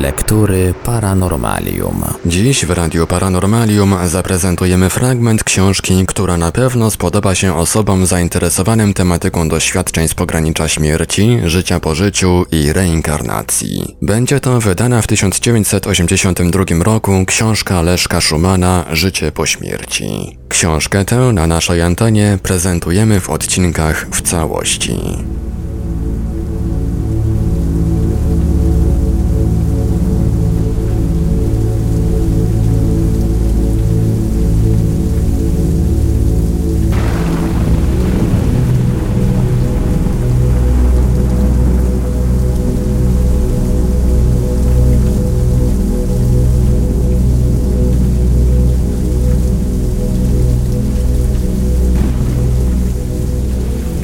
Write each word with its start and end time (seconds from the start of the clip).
Lektury 0.00 0.74
Paranormalium. 0.84 2.04
Dziś 2.26 2.66
w 2.66 2.70
Radiu 2.70 3.06
Paranormalium 3.06 3.96
zaprezentujemy 4.04 4.90
fragment 4.90 5.44
książki, 5.44 6.04
która 6.06 6.36
na 6.36 6.52
pewno 6.52 6.90
spodoba 6.90 7.34
się 7.34 7.56
osobom 7.56 8.06
zainteresowanym 8.06 8.94
tematyką 8.94 9.48
doświadczeń 9.48 10.08
z 10.08 10.14
pogranicza 10.14 10.68
śmierci, 10.68 11.38
życia 11.44 11.80
po 11.80 11.94
życiu 11.94 12.46
i 12.52 12.72
reinkarnacji. 12.72 13.96
Będzie 14.02 14.40
to 14.40 14.60
wydana 14.60 15.02
w 15.02 15.06
1982 15.06 16.64
roku 16.84 17.24
książka 17.26 17.82
Leszka 17.82 18.20
Szumana 18.20 18.84
Życie 18.92 19.32
po 19.32 19.46
śmierci. 19.46 20.38
Książkę 20.48 21.04
tę 21.04 21.16
na 21.16 21.46
naszej 21.46 21.82
antenie 21.82 22.38
prezentujemy 22.42 23.20
w 23.20 23.30
odcinkach 23.30 24.06
w 24.12 24.22
całości. 24.22 24.96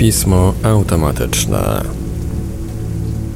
Pismo 0.07 0.55
automatyczne. 0.63 1.83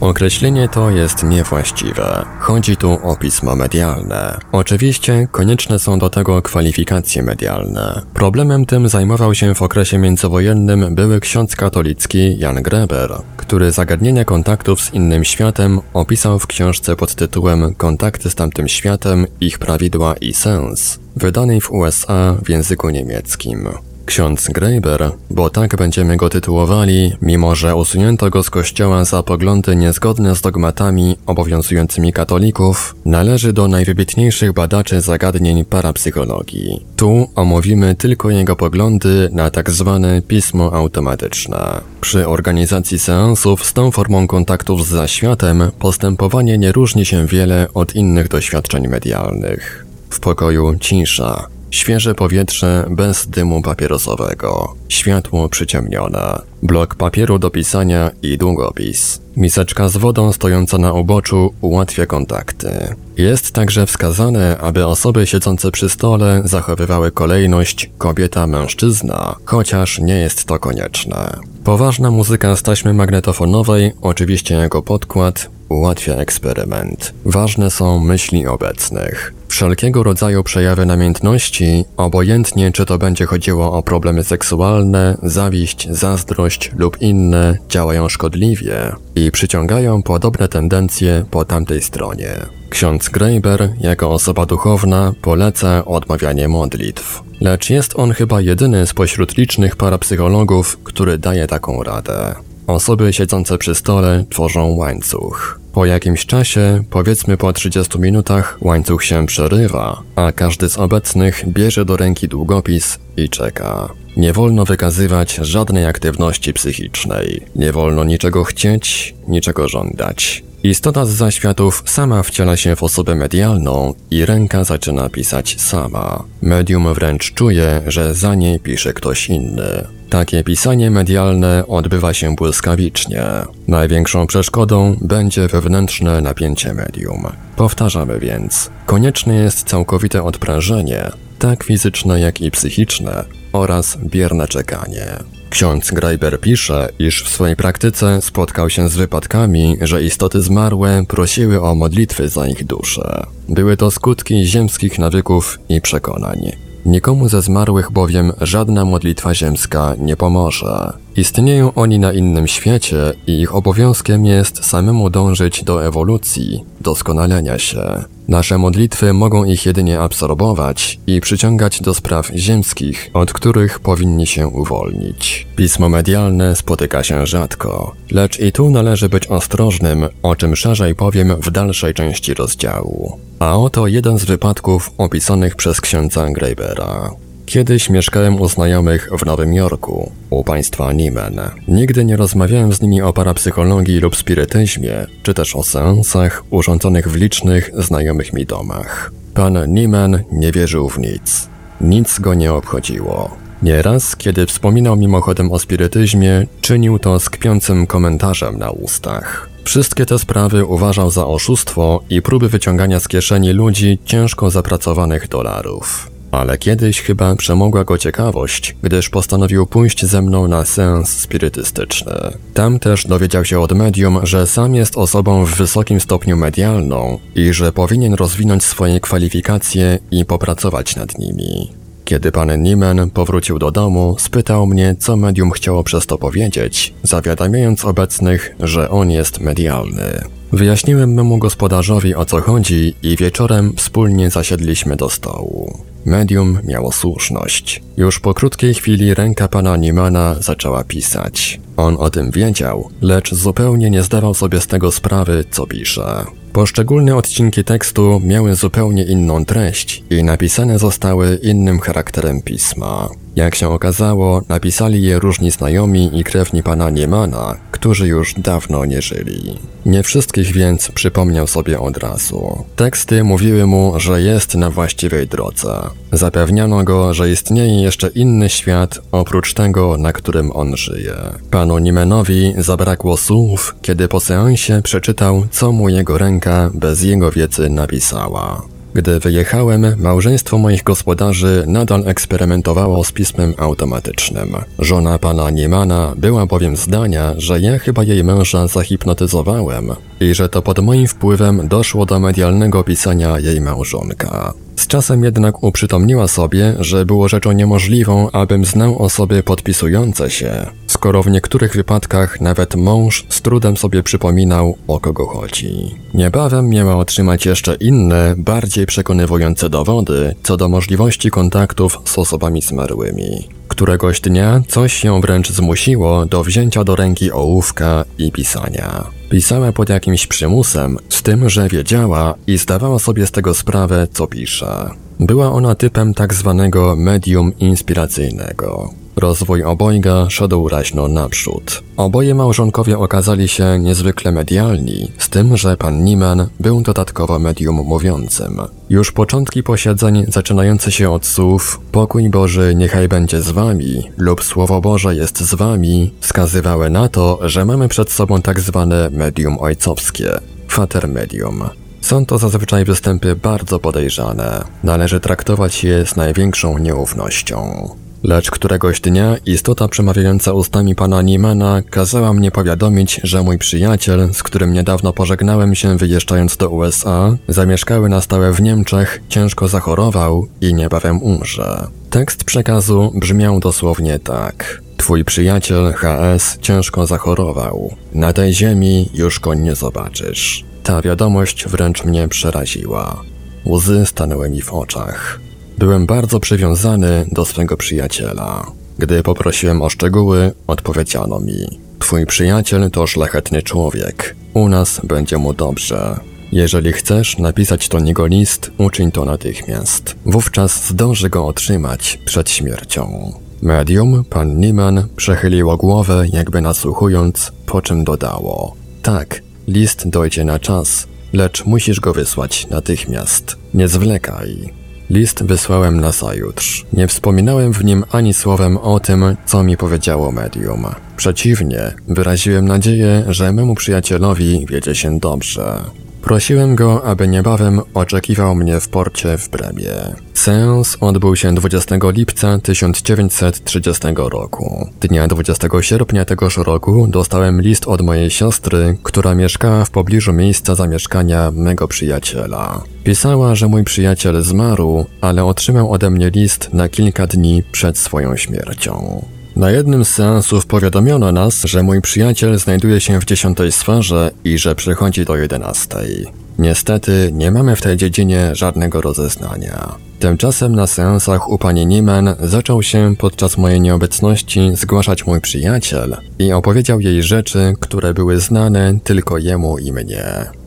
Określenie 0.00 0.68
to 0.68 0.90
jest 0.90 1.22
niewłaściwe. 1.22 2.24
Chodzi 2.38 2.76
tu 2.76 2.98
o 3.02 3.16
pismo 3.16 3.56
medialne. 3.56 4.38
Oczywiście 4.52 5.28
konieczne 5.32 5.78
są 5.78 5.98
do 5.98 6.10
tego 6.10 6.42
kwalifikacje 6.42 7.22
medialne. 7.22 8.02
Problemem 8.14 8.66
tym 8.66 8.88
zajmował 8.88 9.34
się 9.34 9.54
w 9.54 9.62
okresie 9.62 9.98
międzywojennym 9.98 10.94
były 10.94 11.20
ksiądz 11.20 11.56
katolicki 11.56 12.38
Jan 12.38 12.62
Greber, 12.62 13.14
który 13.36 13.72
zagadnienia 13.72 14.24
kontaktów 14.24 14.80
z 14.80 14.94
innym 14.94 15.24
światem 15.24 15.80
opisał 15.94 16.38
w 16.38 16.46
książce 16.46 16.96
pod 16.96 17.14
tytułem 17.14 17.74
Kontakty 17.74 18.30
z 18.30 18.34
tamtym 18.34 18.68
światem, 18.68 19.26
ich 19.40 19.58
prawidła 19.58 20.14
i 20.14 20.34
sens, 20.34 20.98
wydanej 21.16 21.60
w 21.60 21.70
USA 21.70 22.36
w 22.44 22.48
języku 22.48 22.90
niemieckim. 22.90 23.68
Ksiądz 24.10 24.48
Greiber, 24.48 25.12
bo 25.30 25.50
tak 25.50 25.76
będziemy 25.76 26.16
go 26.16 26.28
tytułowali, 26.28 27.12
mimo 27.22 27.54
że 27.54 27.76
usunięto 27.76 28.30
go 28.30 28.42
z 28.42 28.50
kościoła 28.50 29.04
za 29.04 29.22
poglądy 29.22 29.76
niezgodne 29.76 30.36
z 30.36 30.40
dogmatami 30.40 31.16
obowiązującymi 31.26 32.12
katolików, 32.12 32.96
należy 33.04 33.52
do 33.52 33.68
najwybitniejszych 33.68 34.52
badaczy 34.52 35.00
zagadnień 35.00 35.64
parapsychologii. 35.64 36.86
Tu 36.96 37.30
omówimy 37.34 37.94
tylko 37.94 38.30
jego 38.30 38.56
poglądy 38.56 39.28
na 39.32 39.50
tak 39.50 39.70
zwane 39.70 40.22
pismo 40.22 40.72
automatyczne. 40.72 41.80
Przy 42.00 42.28
organizacji 42.28 42.98
seansów 42.98 43.64
z 43.64 43.72
tą 43.72 43.90
formą 43.90 44.26
kontaktów 44.26 44.86
z 44.86 44.90
zaświatem 44.90 45.70
postępowanie 45.78 46.58
nie 46.58 46.72
różni 46.72 47.06
się 47.06 47.26
wiele 47.26 47.66
od 47.74 47.94
innych 47.94 48.28
doświadczeń 48.28 48.88
medialnych. 48.88 49.86
W 50.10 50.20
pokoju 50.20 50.74
cisza, 50.80 51.46
Świeże 51.70 52.14
powietrze 52.14 52.86
bez 52.90 53.26
dymu 53.26 53.62
papierosowego, 53.62 54.74
światło 54.88 55.48
przyciemnione, 55.48 56.38
blok 56.62 56.94
papieru 56.94 57.38
do 57.38 57.50
pisania 57.50 58.10
i 58.22 58.38
długopis. 58.38 59.20
Miseczka 59.36 59.88
z 59.88 59.96
wodą 59.96 60.32
stojąca 60.32 60.78
na 60.78 60.92
uboczu 60.92 61.54
ułatwia 61.60 62.06
kontakty. 62.06 62.94
Jest 63.16 63.52
także 63.52 63.86
wskazane, 63.86 64.58
aby 64.58 64.86
osoby 64.86 65.26
siedzące 65.26 65.70
przy 65.70 65.88
stole 65.88 66.42
zachowywały 66.44 67.10
kolejność 67.10 67.90
kobieta-mężczyzna, 67.98 69.34
chociaż 69.44 69.98
nie 69.98 70.14
jest 70.18 70.44
to 70.44 70.58
konieczne. 70.58 71.36
Poważna 71.64 72.10
muzyka 72.10 72.56
z 72.56 72.62
taśmy 72.62 72.94
magnetofonowej, 72.94 73.92
oczywiście 74.02 74.54
jako 74.54 74.82
podkład, 74.82 75.48
ułatwia 75.68 76.14
eksperyment. 76.14 77.12
Ważne 77.24 77.70
są 77.70 77.98
myśli 77.98 78.46
obecnych. 78.46 79.34
Wszelkiego 79.48 80.02
rodzaju 80.02 80.42
przejawy 80.42 80.86
namiętności, 80.86 81.84
obojętnie 81.96 82.72
czy 82.72 82.86
to 82.86 82.98
będzie 82.98 83.26
chodziło 83.26 83.72
o 83.72 83.82
problemy 83.82 84.24
seksualne, 84.24 85.16
zawiść, 85.22 85.88
zazdrość 85.90 86.49
lub 86.76 87.02
inne, 87.02 87.58
działają 87.68 88.08
szkodliwie 88.08 88.92
i 89.14 89.30
przyciągają 89.30 90.02
podobne 90.02 90.48
tendencje 90.48 91.24
po 91.30 91.44
tamtej 91.44 91.82
stronie. 91.82 92.30
Ksiądz 92.70 93.08
Greiber, 93.08 93.72
jako 93.80 94.10
osoba 94.10 94.46
duchowna, 94.46 95.12
poleca 95.22 95.84
odmawianie 95.84 96.48
modlitw. 96.48 97.22
Lecz 97.40 97.70
jest 97.70 97.92
on 97.96 98.12
chyba 98.12 98.40
jedyny 98.40 98.86
spośród 98.86 99.36
licznych 99.36 99.76
parapsychologów, 99.76 100.78
który 100.84 101.18
daje 101.18 101.46
taką 101.46 101.82
radę. 101.82 102.34
Osoby 102.66 103.12
siedzące 103.12 103.58
przy 103.58 103.74
stole 103.74 104.24
tworzą 104.30 104.66
łańcuch. 104.66 105.60
Po 105.72 105.86
jakimś 105.86 106.26
czasie, 106.26 106.84
powiedzmy 106.90 107.36
po 107.36 107.52
30 107.52 107.98
minutach, 107.98 108.58
łańcuch 108.60 109.04
się 109.04 109.26
przerywa, 109.26 110.02
a 110.16 110.32
każdy 110.32 110.68
z 110.68 110.78
obecnych 110.78 111.44
bierze 111.48 111.84
do 111.84 111.96
ręki 111.96 112.28
długopis 112.28 112.98
i 113.16 113.28
czeka. 113.28 113.88
Nie 114.16 114.32
wolno 114.32 114.64
wykazywać 114.64 115.34
żadnej 115.34 115.86
aktywności 115.86 116.52
psychicznej. 116.52 117.42
Nie 117.56 117.72
wolno 117.72 118.04
niczego 118.04 118.44
chcieć, 118.44 119.14
niczego 119.28 119.68
żądać. 119.68 120.42
Istota 120.62 121.06
z 121.06 121.10
zaświatów 121.10 121.82
sama 121.86 122.22
wciela 122.22 122.56
się 122.56 122.76
w 122.76 122.82
osobę 122.82 123.14
medialną 123.14 123.94
i 124.10 124.26
ręka 124.26 124.64
zaczyna 124.64 125.08
pisać 125.08 125.60
sama. 125.60 126.24
Medium 126.42 126.94
wręcz 126.94 127.34
czuje, 127.34 127.82
że 127.86 128.14
za 128.14 128.34
niej 128.34 128.60
pisze 128.60 128.92
ktoś 128.92 129.28
inny. 129.28 129.86
Takie 130.10 130.44
pisanie 130.44 130.90
medialne 130.90 131.64
odbywa 131.66 132.14
się 132.14 132.34
błyskawicznie. 132.34 133.24
Największą 133.68 134.26
przeszkodą 134.26 134.96
będzie 135.00 135.48
wewnętrzne 135.48 136.20
napięcie 136.20 136.74
medium. 136.74 137.26
Powtarzamy 137.56 138.18
więc, 138.18 138.70
konieczne 138.86 139.34
jest 139.34 139.68
całkowite 139.68 140.22
odprężenie, 140.22 141.10
tak 141.38 141.64
fizyczne 141.64 142.20
jak 142.20 142.40
i 142.40 142.50
psychiczne, 142.50 143.24
oraz 143.52 143.98
bierne 144.04 144.48
czekanie. 144.48 145.06
Ksiądz 145.50 145.90
Greiber 145.90 146.40
pisze, 146.40 146.88
iż 146.98 147.24
w 147.24 147.28
swojej 147.28 147.56
praktyce 147.56 148.22
spotkał 148.22 148.70
się 148.70 148.88
z 148.88 148.96
wypadkami, 148.96 149.76
że 149.80 150.02
istoty 150.02 150.42
zmarłe 150.42 151.02
prosiły 151.08 151.62
o 151.62 151.74
modlitwy 151.74 152.28
za 152.28 152.48
ich 152.48 152.64
dusze. 152.64 153.26
Były 153.48 153.76
to 153.76 153.90
skutki 153.90 154.46
ziemskich 154.46 154.98
nawyków 154.98 155.58
i 155.68 155.80
przekonań. 155.80 156.69
Nikomu 156.86 157.28
ze 157.28 157.42
zmarłych 157.42 157.90
bowiem 157.90 158.32
żadna 158.40 158.84
modlitwa 158.84 159.34
ziemska 159.34 159.94
nie 159.98 160.16
pomoże. 160.16 160.92
Istnieją 161.16 161.74
oni 161.74 161.98
na 161.98 162.12
innym 162.12 162.46
świecie 162.46 163.12
i 163.26 163.40
ich 163.40 163.54
obowiązkiem 163.54 164.26
jest 164.26 164.64
samemu 164.64 165.10
dążyć 165.10 165.64
do 165.64 165.86
ewolucji, 165.86 166.64
doskonalenia 166.80 167.58
się. 167.58 168.04
Nasze 168.28 168.58
modlitwy 168.58 169.12
mogą 169.12 169.44
ich 169.44 169.66
jedynie 169.66 170.00
absorbować 170.00 171.00
i 171.06 171.20
przyciągać 171.20 171.80
do 171.80 171.94
spraw 171.94 172.30
ziemskich, 172.34 173.10
od 173.14 173.32
których 173.32 173.80
powinni 173.80 174.26
się 174.26 174.48
uwolnić. 174.48 175.46
Pismo 175.56 175.88
medialne 175.88 176.56
spotyka 176.56 177.02
się 177.02 177.26
rzadko, 177.26 177.94
lecz 178.10 178.40
i 178.40 178.52
tu 178.52 178.70
należy 178.70 179.08
być 179.08 179.26
ostrożnym, 179.26 180.08
o 180.22 180.36
czym 180.36 180.56
szerzej 180.56 180.94
powiem 180.94 181.34
w 181.40 181.50
dalszej 181.50 181.94
części 181.94 182.34
rozdziału. 182.34 183.29
A 183.40 183.56
oto 183.56 183.86
jeden 183.86 184.18
z 184.18 184.24
wypadków 184.24 184.90
opisanych 184.98 185.56
przez 185.56 185.80
księdza 185.80 186.30
Greibera. 186.30 187.10
Kiedyś 187.46 187.90
mieszkałem 187.90 188.40
u 188.40 188.48
znajomych 188.48 189.10
w 189.18 189.26
Nowym 189.26 189.54
Jorku, 189.54 190.12
u 190.30 190.44
państwa 190.44 190.92
Niemen. 190.92 191.40
Nigdy 191.68 192.04
nie 192.04 192.16
rozmawiałem 192.16 192.72
z 192.72 192.82
nimi 192.82 193.02
o 193.02 193.12
parapsychologii 193.12 194.00
lub 194.00 194.16
spirytyzmie, 194.16 195.06
czy 195.22 195.34
też 195.34 195.56
o 195.56 195.62
seansach 195.62 196.44
urządzonych 196.50 197.08
w 197.08 197.16
licznych, 197.16 197.70
znajomych 197.78 198.32
mi 198.32 198.46
domach. 198.46 199.12
Pan 199.34 199.72
Niemen 199.72 200.24
nie 200.32 200.52
wierzył 200.52 200.88
w 200.88 200.98
nic. 200.98 201.48
Nic 201.80 202.18
go 202.18 202.34
nie 202.34 202.52
obchodziło. 202.52 203.30
Nieraz, 203.62 204.16
kiedy 204.16 204.46
wspominał 204.46 204.96
mimochodem 204.96 205.52
o 205.52 205.58
spirytyzmie, 205.58 206.46
czynił 206.60 206.98
to 206.98 207.20
z 207.20 207.30
kpiącym 207.30 207.86
komentarzem 207.86 208.58
na 208.58 208.70
ustach. 208.70 209.49
Wszystkie 209.64 210.06
te 210.06 210.18
sprawy 210.18 210.64
uważał 210.64 211.10
za 211.10 211.26
oszustwo 211.26 212.00
i 212.10 212.22
próby 212.22 212.48
wyciągania 212.48 213.00
z 213.00 213.08
kieszeni 213.08 213.52
ludzi 213.52 213.98
ciężko 214.04 214.50
zapracowanych 214.50 215.28
dolarów. 215.28 216.10
Ale 216.30 216.58
kiedyś 216.58 217.00
chyba 217.00 217.36
przemogła 217.36 217.84
go 217.84 217.98
ciekawość, 217.98 218.76
gdyż 218.82 219.08
postanowił 219.08 219.66
pójść 219.66 220.06
ze 220.06 220.22
mną 220.22 220.48
na 220.48 220.64
seans 220.64 221.18
spirytystyczny. 221.18 222.12
Tam 222.54 222.78
też 222.78 223.06
dowiedział 223.06 223.44
się 223.44 223.60
od 223.60 223.72
medium, 223.72 224.20
że 224.22 224.46
sam 224.46 224.74
jest 224.74 224.96
osobą 224.96 225.44
w 225.44 225.54
wysokim 225.54 226.00
stopniu 226.00 226.36
medialną 226.36 227.18
i 227.34 227.52
że 227.52 227.72
powinien 227.72 228.14
rozwinąć 228.14 228.64
swoje 228.64 229.00
kwalifikacje 229.00 229.98
i 230.10 230.24
popracować 230.24 230.96
nad 230.96 231.18
nimi. 231.18 231.79
Kiedy 232.10 232.32
pan 232.32 232.62
Nieman 232.62 233.10
powrócił 233.10 233.58
do 233.58 233.70
domu, 233.70 234.16
spytał 234.18 234.66
mnie, 234.66 234.96
co 234.98 235.16
medium 235.16 235.50
chciało 235.50 235.84
przez 235.84 236.06
to 236.06 236.18
powiedzieć, 236.18 236.94
zawiadamiając 237.02 237.84
obecnych, 237.84 238.56
że 238.60 238.90
on 238.90 239.10
jest 239.10 239.40
medialny. 239.40 240.39
Wyjaśniłem 240.52 241.14
memu 241.14 241.38
gospodarzowi 241.38 242.14
o 242.14 242.24
co 242.24 242.40
chodzi 242.40 242.94
i 243.02 243.16
wieczorem 243.16 243.72
wspólnie 243.76 244.30
zasiedliśmy 244.30 244.96
do 244.96 245.10
stołu. 245.10 245.78
Medium 246.04 246.58
miało 246.64 246.92
słuszność. 246.92 247.82
Już 247.96 248.20
po 248.20 248.34
krótkiej 248.34 248.74
chwili 248.74 249.14
ręka 249.14 249.48
pana 249.48 249.76
Niemana 249.76 250.34
zaczęła 250.40 250.84
pisać. 250.84 251.60
On 251.76 251.96
o 251.98 252.10
tym 252.10 252.30
wiedział, 252.30 252.90
lecz 253.02 253.34
zupełnie 253.34 253.90
nie 253.90 254.02
zdawał 254.02 254.34
sobie 254.34 254.60
z 254.60 254.66
tego 254.66 254.92
sprawy, 254.92 255.44
co 255.50 255.66
pisze. 255.66 256.24
Poszczególne 256.52 257.16
odcinki 257.16 257.64
tekstu 257.64 258.20
miały 258.24 258.54
zupełnie 258.54 259.04
inną 259.04 259.44
treść 259.44 260.04
i 260.10 260.24
napisane 260.24 260.78
zostały 260.78 261.38
innym 261.42 261.80
charakterem 261.80 262.42
pisma. 262.42 263.08
Jak 263.36 263.54
się 263.54 263.68
okazało, 263.68 264.42
napisali 264.48 265.02
je 265.02 265.18
różni 265.18 265.50
znajomi 265.50 266.18
i 266.18 266.24
krewni 266.24 266.62
pana 266.62 266.90
Niemana, 266.90 267.56
którzy 267.70 268.08
już 268.08 268.34
dawno 268.34 268.84
nie 268.84 269.02
żyli. 269.02 269.58
Nie 269.86 270.02
wszystkich 270.02 270.52
więc 270.52 270.90
przypomniał 270.90 271.46
sobie 271.46 271.80
od 271.80 271.96
razu. 271.96 272.64
Teksty 272.76 273.24
mówiły 273.24 273.66
mu, 273.66 273.92
że 273.96 274.22
jest 274.22 274.54
na 274.54 274.70
właściwej 274.70 275.28
drodze. 275.28 275.80
Zapewniano 276.12 276.84
go, 276.84 277.14
że 277.14 277.30
istnieje 277.30 277.82
jeszcze 277.82 278.08
inny 278.08 278.48
świat 278.48 278.98
oprócz 279.12 279.54
tego, 279.54 279.96
na 279.96 280.12
którym 280.12 280.50
on 280.52 280.76
żyje. 280.76 281.14
Panu 281.50 281.78
Nimenowi 281.78 282.54
zabrakło 282.58 283.16
słów, 283.16 283.74
kiedy 283.82 284.08
po 284.08 284.20
seansie 284.20 284.82
przeczytał, 284.82 285.46
co 285.50 285.72
mu 285.72 285.88
jego 285.88 286.18
ręka 286.18 286.70
bez 286.74 287.02
jego 287.02 287.30
wiedzy 287.30 287.70
napisała. 287.70 288.62
Gdy 288.94 289.20
wyjechałem, 289.20 289.86
małżeństwo 289.98 290.58
moich 290.58 290.82
gospodarzy 290.82 291.64
nadal 291.66 292.02
eksperymentowało 292.06 293.04
z 293.04 293.12
pismem 293.12 293.54
automatycznym. 293.58 294.56
Żona 294.78 295.18
pana 295.18 295.50
Niemana 295.50 296.14
była 296.16 296.46
bowiem 296.46 296.76
zdania, 296.76 297.34
że 297.36 297.60
ja 297.60 297.78
chyba 297.78 298.04
jej 298.04 298.24
męża 298.24 298.66
zahipnotyzowałem 298.66 299.90
i 300.20 300.34
że 300.34 300.48
to 300.48 300.62
pod 300.62 300.78
moim 300.78 301.06
wpływem 301.06 301.68
doszło 301.68 302.06
do 302.06 302.20
medialnego 302.20 302.84
pisania 302.84 303.38
jej 303.38 303.60
małżonka. 303.60 304.54
Z 304.76 304.86
czasem 304.86 305.24
jednak 305.24 305.62
uprzytomniła 305.62 306.28
sobie, 306.28 306.74
że 306.78 307.06
było 307.06 307.28
rzeczą 307.28 307.52
niemożliwą, 307.52 308.30
abym 308.30 308.64
znał 308.64 309.02
osoby 309.02 309.42
podpisujące 309.42 310.30
się, 310.30 310.66
skoro 311.00 311.22
w 311.22 311.30
niektórych 311.30 311.74
wypadkach 311.74 312.40
nawet 312.40 312.76
mąż 312.76 313.26
z 313.28 313.42
trudem 313.42 313.76
sobie 313.76 314.02
przypominał, 314.02 314.76
o 314.88 315.00
kogo 315.00 315.26
chodzi. 315.26 315.94
Niebawem 316.14 316.68
miała 316.68 316.96
otrzymać 316.96 317.46
jeszcze 317.46 317.74
inne, 317.74 318.34
bardziej 318.36 318.86
przekonywujące 318.86 319.70
dowody 319.70 320.34
co 320.42 320.56
do 320.56 320.68
możliwości 320.68 321.30
kontaktów 321.30 321.98
z 322.04 322.18
osobami 322.18 322.62
zmarłymi. 322.62 323.48
Któregoś 323.68 324.20
dnia 324.20 324.62
coś 324.68 325.04
ją 325.04 325.20
wręcz 325.20 325.50
zmusiło 325.50 326.26
do 326.26 326.44
wzięcia 326.44 326.84
do 326.84 326.96
ręki 326.96 327.32
ołówka 327.32 328.04
i 328.18 328.32
pisania. 328.32 329.04
Pisała 329.30 329.72
pod 329.72 329.88
jakimś 329.88 330.26
przymusem, 330.26 330.98
z 331.08 331.22
tym, 331.22 331.48
że 331.48 331.68
wiedziała 331.68 332.34
i 332.46 332.58
zdawała 332.58 332.98
sobie 332.98 333.26
z 333.26 333.30
tego 333.30 333.54
sprawę, 333.54 334.06
co 334.12 334.26
pisze. 334.26 334.90
Była 335.20 335.52
ona 335.52 335.74
typem 335.74 336.14
tak 336.14 336.34
zwanego 336.34 336.96
medium 336.96 337.52
inspiracyjnego. 337.58 338.90
Rozwój 339.20 339.64
obojga 339.64 340.30
szedł 340.30 340.68
raźno 340.68 341.08
naprzód. 341.08 341.82
Oboje 341.96 342.34
małżonkowie 342.34 342.98
okazali 342.98 343.48
się 343.48 343.78
niezwykle 343.78 344.32
medialni, 344.32 345.12
z 345.18 345.28
tym, 345.28 345.56
że 345.56 345.76
pan 345.76 346.04
Nieman 346.04 346.48
był 346.60 346.82
dodatkowo 346.82 347.38
medium 347.38 347.76
mówiącym. 347.76 348.60
Już 348.90 349.12
początki 349.12 349.62
posiedzeń 349.62 350.24
zaczynające 350.28 350.92
się 350.92 351.10
od 351.10 351.26
słów 351.26 351.80
Pokój 351.92 352.30
Boży 352.30 352.74
niechaj 352.74 353.08
będzie 353.08 353.42
z 353.42 353.50
wami 353.50 354.02
lub 354.16 354.44
Słowo 354.44 354.80
Boże 354.80 355.14
jest 355.14 355.40
z 355.40 355.54
wami 355.54 356.14
wskazywały 356.20 356.90
na 356.90 357.08
to, 357.08 357.38
że 357.42 357.64
mamy 357.64 357.88
przed 357.88 358.10
sobą 358.10 358.42
tak 358.42 358.60
zwane 358.60 359.10
medium 359.10 359.58
ojcowskie, 359.58 360.30
fater 360.68 361.08
medium. 361.08 361.62
Są 362.00 362.26
to 362.26 362.38
zazwyczaj 362.38 362.84
występy 362.84 363.36
bardzo 363.36 363.78
podejrzane. 363.78 364.64
Należy 364.84 365.20
traktować 365.20 365.84
je 365.84 366.06
z 366.06 366.16
największą 366.16 366.78
nieufnością. 366.78 367.88
Lecz 368.22 368.50
któregoś 368.50 369.00
dnia 369.00 369.36
istota 369.46 369.88
przemawiająca 369.88 370.52
ustami 370.52 370.94
pana 370.94 371.22
Niemana 371.22 371.82
kazała 371.90 372.32
mnie 372.32 372.50
powiadomić, 372.50 373.20
że 373.24 373.42
mój 373.42 373.58
przyjaciel, 373.58 374.34
z 374.34 374.42
którym 374.42 374.72
niedawno 374.72 375.12
pożegnałem 375.12 375.74
się 375.74 375.96
wyjeżdżając 375.96 376.56
do 376.56 376.70
USA, 376.70 377.36
zamieszkały 377.48 378.08
na 378.08 378.20
stałe 378.20 378.52
w 378.52 378.62
Niemczech, 378.62 379.22
ciężko 379.28 379.68
zachorował 379.68 380.48
i 380.60 380.74
niebawem 380.74 381.22
umrze. 381.22 381.86
Tekst 382.10 382.44
przekazu 382.44 383.12
brzmiał 383.14 383.60
dosłownie 383.60 384.18
tak. 384.18 384.82
Twój 384.96 385.24
przyjaciel 385.24 385.92
HS 385.92 386.58
ciężko 386.60 387.06
zachorował. 387.06 387.94
Na 388.14 388.32
tej 388.32 388.54
ziemi 388.54 389.08
już 389.14 389.40
go 389.40 389.54
nie 389.54 389.74
zobaczysz. 389.74 390.64
Ta 390.82 391.02
wiadomość 391.02 391.68
wręcz 391.68 392.04
mnie 392.04 392.28
przeraziła. 392.28 393.22
Łzy 393.66 394.06
stanęły 394.06 394.50
mi 394.50 394.62
w 394.62 394.72
oczach. 394.72 395.40
Byłem 395.78 396.06
bardzo 396.06 396.40
przywiązany 396.40 397.26
do 397.32 397.44
swego 397.44 397.76
przyjaciela. 397.76 398.66
Gdy 398.98 399.22
poprosiłem 399.22 399.82
o 399.82 399.88
szczegóły, 399.88 400.52
odpowiedziano 400.66 401.40
mi: 401.40 401.80
Twój 401.98 402.26
przyjaciel 402.26 402.90
to 402.90 403.06
szlachetny 403.06 403.62
człowiek. 403.62 404.36
U 404.54 404.68
nas 404.68 405.00
będzie 405.04 405.38
mu 405.38 405.52
dobrze. 405.52 406.20
Jeżeli 406.52 406.92
chcesz 406.92 407.38
napisać 407.38 407.88
do 407.88 408.00
niego 408.00 408.26
list, 408.26 408.70
uczyń 408.78 409.10
to 409.12 409.24
natychmiast. 409.24 410.14
Wówczas 410.26 410.88
zdąży 410.88 411.28
go 411.28 411.46
otrzymać 411.46 412.18
przed 412.24 412.50
śmiercią. 412.50 413.32
Medium, 413.62 414.24
pan 414.24 414.60
Nieman, 414.60 415.08
przechyliło 415.16 415.76
głowę, 415.76 416.24
jakby 416.32 416.60
nasłuchując, 416.60 417.52
po 417.66 417.82
czym 417.82 418.04
dodało: 418.04 418.74
Tak, 419.02 419.42
list 419.68 420.08
dojdzie 420.08 420.44
na 420.44 420.58
czas, 420.58 421.06
lecz 421.32 421.64
musisz 421.64 422.00
go 422.00 422.12
wysłać 422.12 422.66
natychmiast. 422.70 423.56
Nie 423.74 423.88
zwlekaj. 423.88 424.79
List 425.10 425.42
wysłałem 425.44 426.00
na 426.00 426.12
zajutrz. 426.12 426.86
Nie 426.92 427.08
wspominałem 427.08 427.72
w 427.72 427.84
nim 427.84 428.04
ani 428.10 428.34
słowem 428.34 428.76
o 428.76 429.00
tym, 429.00 429.36
co 429.46 429.62
mi 429.62 429.76
powiedziało 429.76 430.32
medium. 430.32 430.86
Przeciwnie, 431.16 431.92
wyraziłem 432.08 432.68
nadzieję, 432.68 433.24
że 433.28 433.52
memu 433.52 433.74
przyjacielowi 433.74 434.66
wiedzie 434.68 434.94
się 434.94 435.18
dobrze. 435.18 435.78
Prosiłem 436.22 436.76
go, 436.76 437.04
aby 437.04 437.28
niebawem 437.28 437.80
oczekiwał 437.94 438.54
mnie 438.54 438.80
w 438.80 438.88
porcie 438.88 439.38
w 439.38 439.48
Bremie. 439.48 439.92
Seans 440.34 440.96
odbył 441.00 441.36
się 441.36 441.54
20 441.54 441.96
lipca 442.02 442.58
1930 442.58 444.02
roku. 444.16 444.88
Dnia 445.00 445.28
20 445.28 445.68
sierpnia 445.80 446.24
tegoż 446.24 446.56
roku 446.56 447.06
dostałem 447.08 447.60
list 447.60 447.86
od 447.88 448.02
mojej 448.02 448.30
siostry, 448.30 448.96
która 449.02 449.34
mieszkała 449.34 449.84
w 449.84 449.90
pobliżu 449.90 450.32
miejsca 450.32 450.74
zamieszkania 450.74 451.50
mego 451.50 451.88
przyjaciela. 451.88 452.82
Pisała, 453.04 453.54
że 453.54 453.68
mój 453.68 453.84
przyjaciel 453.84 454.42
zmarł, 454.42 455.06
ale 455.20 455.44
otrzymał 455.44 455.92
ode 455.92 456.10
mnie 456.10 456.30
list 456.30 456.68
na 456.72 456.88
kilka 456.88 457.26
dni 457.26 457.62
przed 457.72 457.98
swoją 457.98 458.36
śmiercią. 458.36 459.24
Na 459.60 459.70
jednym 459.70 460.04
z 460.04 460.08
seansów 460.08 460.66
powiadomiono 460.66 461.32
nas, 461.32 461.62
że 461.64 461.82
mój 461.82 462.00
przyjaciel 462.00 462.58
znajduje 462.58 463.00
się 463.00 463.20
w 463.20 463.24
dziesiątej 463.24 463.72
sferze 463.72 464.30
i 464.44 464.58
że 464.58 464.74
przychodzi 464.74 465.24
do 465.24 465.36
jedenastej. 465.36 466.26
Niestety 466.58 467.30
nie 467.32 467.50
mamy 467.50 467.76
w 467.76 467.82
tej 467.82 467.96
dziedzinie 467.96 468.50
żadnego 468.52 469.00
rozeznania. 469.00 469.94
Tymczasem 470.18 470.74
na 470.74 470.86
seansach 470.86 471.48
u 471.48 471.58
pani 471.58 471.86
Nieman 471.86 472.34
zaczął 472.42 472.82
się 472.82 473.14
podczas 473.18 473.58
mojej 473.58 473.80
nieobecności 473.80 474.70
zgłaszać 474.74 475.26
mój 475.26 475.40
przyjaciel 475.40 476.16
i 476.38 476.52
opowiedział 476.52 477.00
jej 477.00 477.22
rzeczy, 477.22 477.74
które 477.80 478.14
były 478.14 478.40
znane 478.40 478.94
tylko 479.04 479.38
jemu 479.38 479.78
i 479.78 479.92
mnie. 479.92 480.24